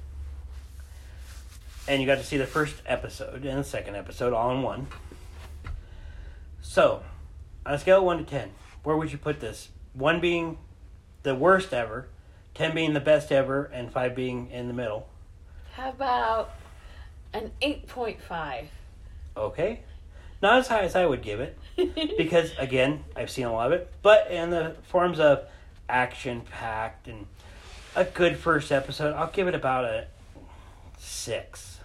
And 1.88 2.00
you 2.00 2.06
got 2.06 2.18
to 2.18 2.24
see 2.24 2.36
the 2.36 2.46
first 2.46 2.76
episode 2.86 3.44
and 3.44 3.58
the 3.58 3.64
second 3.64 3.96
episode 3.96 4.32
all 4.32 4.50
in 4.52 4.62
one. 4.62 4.86
So, 6.60 7.02
on 7.64 7.74
a 7.74 7.78
scale 7.78 7.98
of 7.98 8.04
one 8.04 8.18
to 8.18 8.24
ten, 8.24 8.50
where 8.82 8.96
would 8.96 9.12
you 9.12 9.18
put 9.18 9.40
this? 9.40 9.68
One 9.96 10.20
being 10.20 10.58
the 11.22 11.34
worst 11.34 11.72
ever, 11.72 12.08
ten 12.54 12.74
being 12.74 12.92
the 12.92 13.00
best 13.00 13.32
ever, 13.32 13.64
and 13.64 13.90
five 13.90 14.14
being 14.14 14.50
in 14.50 14.68
the 14.68 14.74
middle. 14.74 15.08
How 15.72 15.90
about 15.90 16.54
an 17.32 17.50
8.5? 17.60 18.64
Okay. 19.36 19.80
Not 20.40 20.58
as 20.58 20.68
high 20.68 20.80
as 20.80 20.94
I 20.94 21.06
would 21.06 21.22
give 21.22 21.40
it. 21.40 21.58
because 22.16 22.52
again, 22.58 23.04
I've 23.14 23.30
seen 23.30 23.46
a 23.46 23.52
lot 23.52 23.72
of 23.72 23.80
it, 23.80 23.92
but 24.02 24.30
in 24.30 24.50
the 24.50 24.76
forms 24.88 25.20
of 25.20 25.46
action 25.88 26.42
packed 26.42 27.08
and 27.08 27.26
a 27.94 28.04
good 28.04 28.36
first 28.36 28.72
episode, 28.72 29.14
I'll 29.14 29.30
give 29.30 29.48
it 29.48 29.54
about 29.54 29.84
a 29.84 30.06
six. 30.98 31.80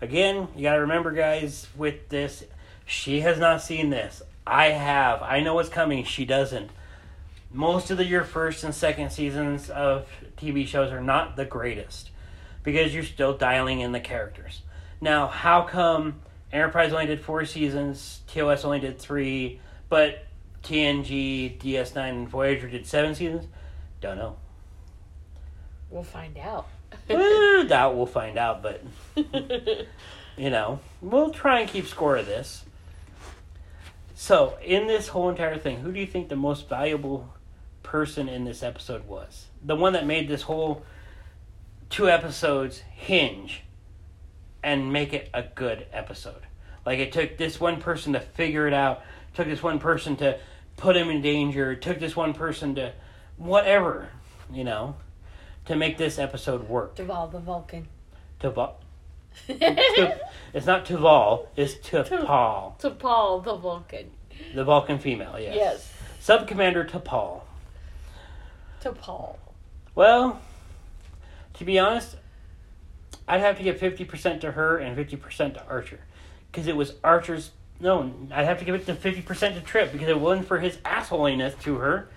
Again, 0.00 0.48
you 0.56 0.62
gotta 0.62 0.80
remember, 0.80 1.12
guys, 1.12 1.68
with 1.76 2.08
this, 2.08 2.44
she 2.86 3.20
has 3.20 3.38
not 3.38 3.62
seen 3.62 3.90
this. 3.90 4.22
I 4.46 4.66
have. 4.66 5.22
I 5.22 5.40
know 5.40 5.54
what's 5.54 5.68
coming. 5.68 6.04
She 6.04 6.24
doesn't. 6.24 6.70
Most 7.52 7.90
of 7.90 7.96
the 7.96 8.04
your 8.04 8.24
first 8.24 8.62
and 8.62 8.74
second 8.74 9.10
seasons 9.10 9.70
of 9.70 10.06
TV 10.36 10.66
shows 10.66 10.92
are 10.92 11.00
not 11.00 11.36
the 11.36 11.44
greatest 11.44 12.10
because 12.62 12.94
you're 12.94 13.02
still 13.02 13.36
dialing 13.36 13.80
in 13.80 13.92
the 13.92 14.00
characters. 14.00 14.62
Now, 15.00 15.26
how 15.26 15.62
come 15.62 16.20
Enterprise 16.52 16.92
only 16.92 17.06
did 17.06 17.20
four 17.20 17.44
seasons, 17.44 18.20
TOS 18.26 18.64
only 18.64 18.80
did 18.80 18.98
three, 18.98 19.60
but 19.88 20.24
TNG, 20.62 21.58
DS9, 21.58 21.96
and 21.96 22.28
Voyager 22.28 22.68
did 22.68 22.86
seven 22.86 23.14
seasons? 23.14 23.46
Don't 24.00 24.16
know. 24.16 24.36
We'll 25.90 26.02
find 26.02 26.36
out. 26.38 26.68
Eh, 27.08 27.64
doubt 27.64 27.96
we'll 27.96 28.06
find 28.06 28.36
out, 28.36 28.62
but 28.62 28.82
you 30.36 30.50
know, 30.50 30.80
we'll 31.00 31.30
try 31.30 31.60
and 31.60 31.68
keep 31.68 31.86
score 31.86 32.16
of 32.16 32.26
this. 32.26 32.64
So, 34.14 34.58
in 34.62 34.86
this 34.86 35.08
whole 35.08 35.28
entire 35.28 35.56
thing, 35.56 35.80
who 35.80 35.92
do 35.92 36.00
you 36.00 36.06
think 36.06 36.28
the 36.28 36.36
most 36.36 36.68
valuable 36.68 37.32
person 37.90 38.28
in 38.28 38.44
this 38.44 38.62
episode 38.62 39.04
was? 39.08 39.46
The 39.64 39.74
one 39.74 39.94
that 39.94 40.06
made 40.06 40.28
this 40.28 40.42
whole 40.42 40.84
two 41.88 42.08
episodes 42.08 42.78
hinge 42.78 43.64
and 44.62 44.92
make 44.92 45.12
it 45.12 45.28
a 45.34 45.42
good 45.42 45.86
episode. 45.92 46.46
Like 46.86 47.00
it 47.00 47.10
took 47.10 47.36
this 47.36 47.58
one 47.58 47.80
person 47.80 48.12
to 48.12 48.20
figure 48.20 48.68
it 48.68 48.72
out, 48.72 49.02
took 49.34 49.48
this 49.48 49.60
one 49.60 49.80
person 49.80 50.14
to 50.18 50.38
put 50.76 50.96
him 50.96 51.10
in 51.10 51.20
danger, 51.20 51.74
took 51.74 51.98
this 51.98 52.14
one 52.14 52.32
person 52.32 52.76
to 52.76 52.92
whatever, 53.36 54.08
you 54.52 54.62
know, 54.62 54.94
to 55.64 55.74
make 55.74 55.98
this 55.98 56.16
episode 56.16 56.68
work. 56.68 56.94
Duval 56.94 57.26
the 57.26 57.40
Vulcan. 57.40 57.88
To 58.38 58.70
it's 59.48 60.66
not 60.66 60.86
Tuval, 60.86 61.48
it's 61.56 61.74
T'Pol. 61.74 62.78
T'Pol 62.78 63.42
the 63.44 63.56
Vulcan. 63.56 64.10
The 64.54 64.62
Vulcan 64.62 65.00
female, 65.00 65.38
yes. 65.40 65.54
Yes. 65.56 65.92
Sub 66.20 66.46
Commander 66.46 66.84
T'Pol. 66.84 67.42
T'Pol. 68.82 69.36
Well, 69.94 70.40
to 71.54 71.64
be 71.64 71.78
honest, 71.78 72.16
I'd 73.28 73.40
have 73.40 73.58
to 73.58 73.62
give 73.62 73.76
50% 73.76 74.40
to 74.40 74.52
her 74.52 74.78
and 74.78 74.96
50% 74.96 75.54
to 75.54 75.66
Archer. 75.66 76.00
Because 76.50 76.66
it 76.66 76.76
was 76.76 76.94
Archer's. 77.04 77.50
No, 77.78 78.12
I'd 78.32 78.44
have 78.44 78.58
to 78.58 78.64
give 78.64 78.74
it 78.74 78.86
to 78.86 78.94
50% 78.94 79.54
to 79.54 79.60
Trip 79.60 79.92
because 79.92 80.08
it 80.08 80.18
wasn't 80.18 80.48
for 80.48 80.58
his 80.58 80.76
assholiness 80.78 81.58
to 81.62 81.76
her. 81.76 82.08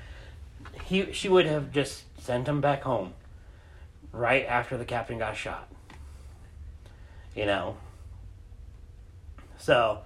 He, 0.86 1.12
she 1.14 1.30
would 1.30 1.46
have 1.46 1.72
just 1.72 2.04
sent 2.22 2.48
him 2.48 2.62
back 2.62 2.84
home 2.84 3.14
right 4.12 4.46
after 4.46 4.78
the 4.78 4.86
captain 4.86 5.18
got 5.18 5.36
shot. 5.36 5.70
You 7.36 7.46
know? 7.46 7.78
So, 9.58 10.00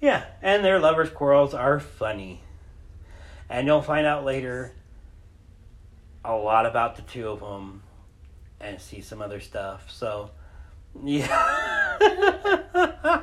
yeah, 0.00 0.24
and 0.42 0.64
their 0.64 0.78
lovers' 0.78 1.10
quarrels 1.10 1.54
are 1.54 1.78
funny. 1.80 2.40
And 3.48 3.66
you'll 3.66 3.82
find 3.82 4.06
out 4.06 4.24
later 4.24 4.72
a 6.28 6.36
lot 6.36 6.66
about 6.66 6.96
the 6.96 7.02
two 7.02 7.28
of 7.28 7.40
them 7.40 7.82
and 8.60 8.80
see 8.80 9.00
some 9.00 9.22
other 9.22 9.40
stuff. 9.40 9.90
So, 9.90 10.30
yeah. 11.04 11.26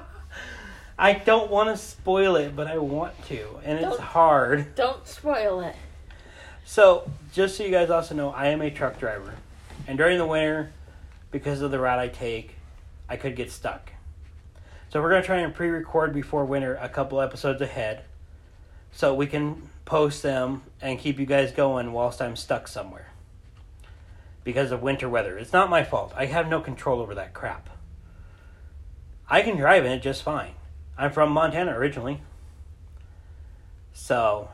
I 0.98 1.14
don't 1.14 1.50
want 1.50 1.70
to 1.70 1.78
spoil 1.78 2.36
it, 2.36 2.56
but 2.56 2.68
I 2.68 2.78
want 2.78 3.22
to, 3.26 3.60
and 3.64 3.80
it's 3.80 3.98
Don't. 3.98 4.00
hard. 4.00 4.76
Don't 4.76 5.08
spoil 5.08 5.62
it. 5.62 5.76
So, 6.66 7.10
just 7.34 7.58
so 7.58 7.64
you 7.64 7.72
guys 7.72 7.90
also 7.90 8.16
know, 8.16 8.30
I 8.30 8.48
am 8.48 8.62
a 8.62 8.70
truck 8.70 9.00
driver. 9.00 9.34
And 9.88 9.98
during 9.98 10.18
the 10.18 10.26
winter, 10.26 10.72
because 11.32 11.62
of 11.62 11.72
the 11.72 11.80
route 11.80 12.00
I 12.00 12.08
take, 12.08 12.56
I 13.10 13.18
could 13.18 13.36
get 13.36 13.52
stuck. 13.52 13.92
So, 14.90 15.02
we're 15.02 15.10
going 15.10 15.22
to 15.22 15.26
try 15.26 15.40
and 15.40 15.54
pre 15.54 15.70
record 15.70 16.14
before 16.14 16.46
winter 16.46 16.78
a 16.80 16.88
couple 16.88 17.20
episodes 17.20 17.62
ahead 17.62 18.06
so 18.92 19.14
we 19.14 19.26
can 19.28 19.70
post 19.86 20.24
them 20.24 20.64
and 20.82 21.00
keep 21.00 21.20
you 21.20 21.26
guys 21.26 21.52
going 21.52 21.92
whilst 21.92 22.22
I'm 22.22 22.36
stuck 22.36 22.68
somewhere. 22.68 23.12
Because 24.44 24.72
of 24.72 24.82
winter 24.82 25.08
weather. 25.08 25.38
It's 25.38 25.54
not 25.54 25.70
my 25.70 25.84
fault. 25.84 26.14
I 26.16 26.26
have 26.26 26.50
no 26.50 26.60
control 26.60 27.00
over 27.00 27.16
that 27.16 27.34
crap. 27.34 27.70
I 29.30 29.42
can 29.42 29.58
drive 29.58 29.86
in 29.86 29.92
it 29.92 30.02
just 30.02 30.22
fine. 30.22 30.54
I'm 30.98 31.12
from 31.12 31.32
Montana 31.32 31.72
originally. 31.72 32.22
So, 33.94 34.50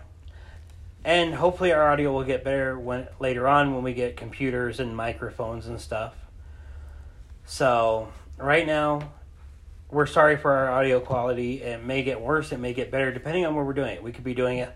and 1.04 1.34
hopefully 1.34 1.72
our 1.72 1.90
audio 1.90 2.14
will 2.14 2.24
get 2.24 2.44
better 2.44 2.78
when 2.78 3.08
later 3.20 3.48
on 3.48 3.74
when 3.74 3.84
we 3.84 3.94
get 3.94 4.16
computers 4.16 4.80
and 4.80 4.96
microphones 4.96 5.68
and 5.68 5.82
stuff. 5.82 6.14
So, 7.46 8.10
right 8.38 8.68
now 8.68 9.12
we're 9.90 10.06
sorry 10.06 10.38
for 10.38 10.52
our 10.52 10.70
audio 10.70 11.00
quality. 11.00 11.64
It 11.64 11.84
may 11.84 12.04
get 12.04 12.22
worse, 12.22 12.52
it 12.52 12.60
may 12.60 12.74
get 12.74 12.92
better 12.92 13.12
depending 13.12 13.46
on 13.46 13.56
what 13.56 13.66
we're 13.66 13.74
doing. 13.74 14.04
We 14.04 14.12
could 14.12 14.24
be 14.24 14.36
doing 14.36 14.60
it 14.60 14.76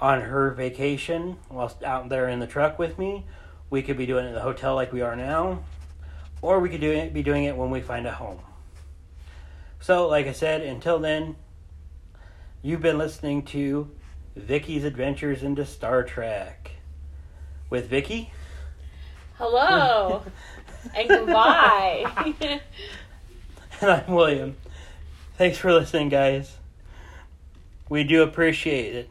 on 0.00 0.22
her 0.22 0.50
vacation 0.50 1.36
whilst 1.50 1.82
out 1.82 2.08
there 2.08 2.28
in 2.28 2.40
the 2.40 2.46
truck 2.46 2.78
with 2.78 2.98
me. 2.98 3.24
We 3.68 3.82
could 3.82 3.96
be 3.96 4.06
doing 4.06 4.24
it 4.24 4.28
in 4.28 4.34
the 4.34 4.40
hotel 4.40 4.74
like 4.74 4.92
we 4.92 5.00
are 5.02 5.14
now, 5.14 5.62
or 6.42 6.58
we 6.58 6.68
could 6.68 6.80
do 6.80 6.90
it, 6.90 7.12
be 7.12 7.22
doing 7.22 7.44
it 7.44 7.56
when 7.56 7.70
we 7.70 7.80
find 7.80 8.06
a 8.06 8.12
home. 8.12 8.40
So, 9.80 10.08
like 10.08 10.26
I 10.26 10.32
said, 10.32 10.62
until 10.62 10.98
then, 10.98 11.36
you've 12.62 12.82
been 12.82 12.98
listening 12.98 13.44
to 13.46 13.90
Vicky's 14.34 14.84
Adventures 14.84 15.42
into 15.42 15.64
Star 15.64 16.02
Trek 16.02 16.72
with 17.68 17.88
Vicky. 17.88 18.32
Hello. 19.38 20.22
and 20.94 21.08
goodbye. 21.08 22.34
And 23.82 23.90
I'm 23.90 24.12
William. 24.12 24.56
Thanks 25.38 25.56
for 25.56 25.72
listening, 25.72 26.10
guys. 26.10 26.58
We 27.88 28.04
do 28.04 28.22
appreciate 28.22 28.94
it. 28.94 29.10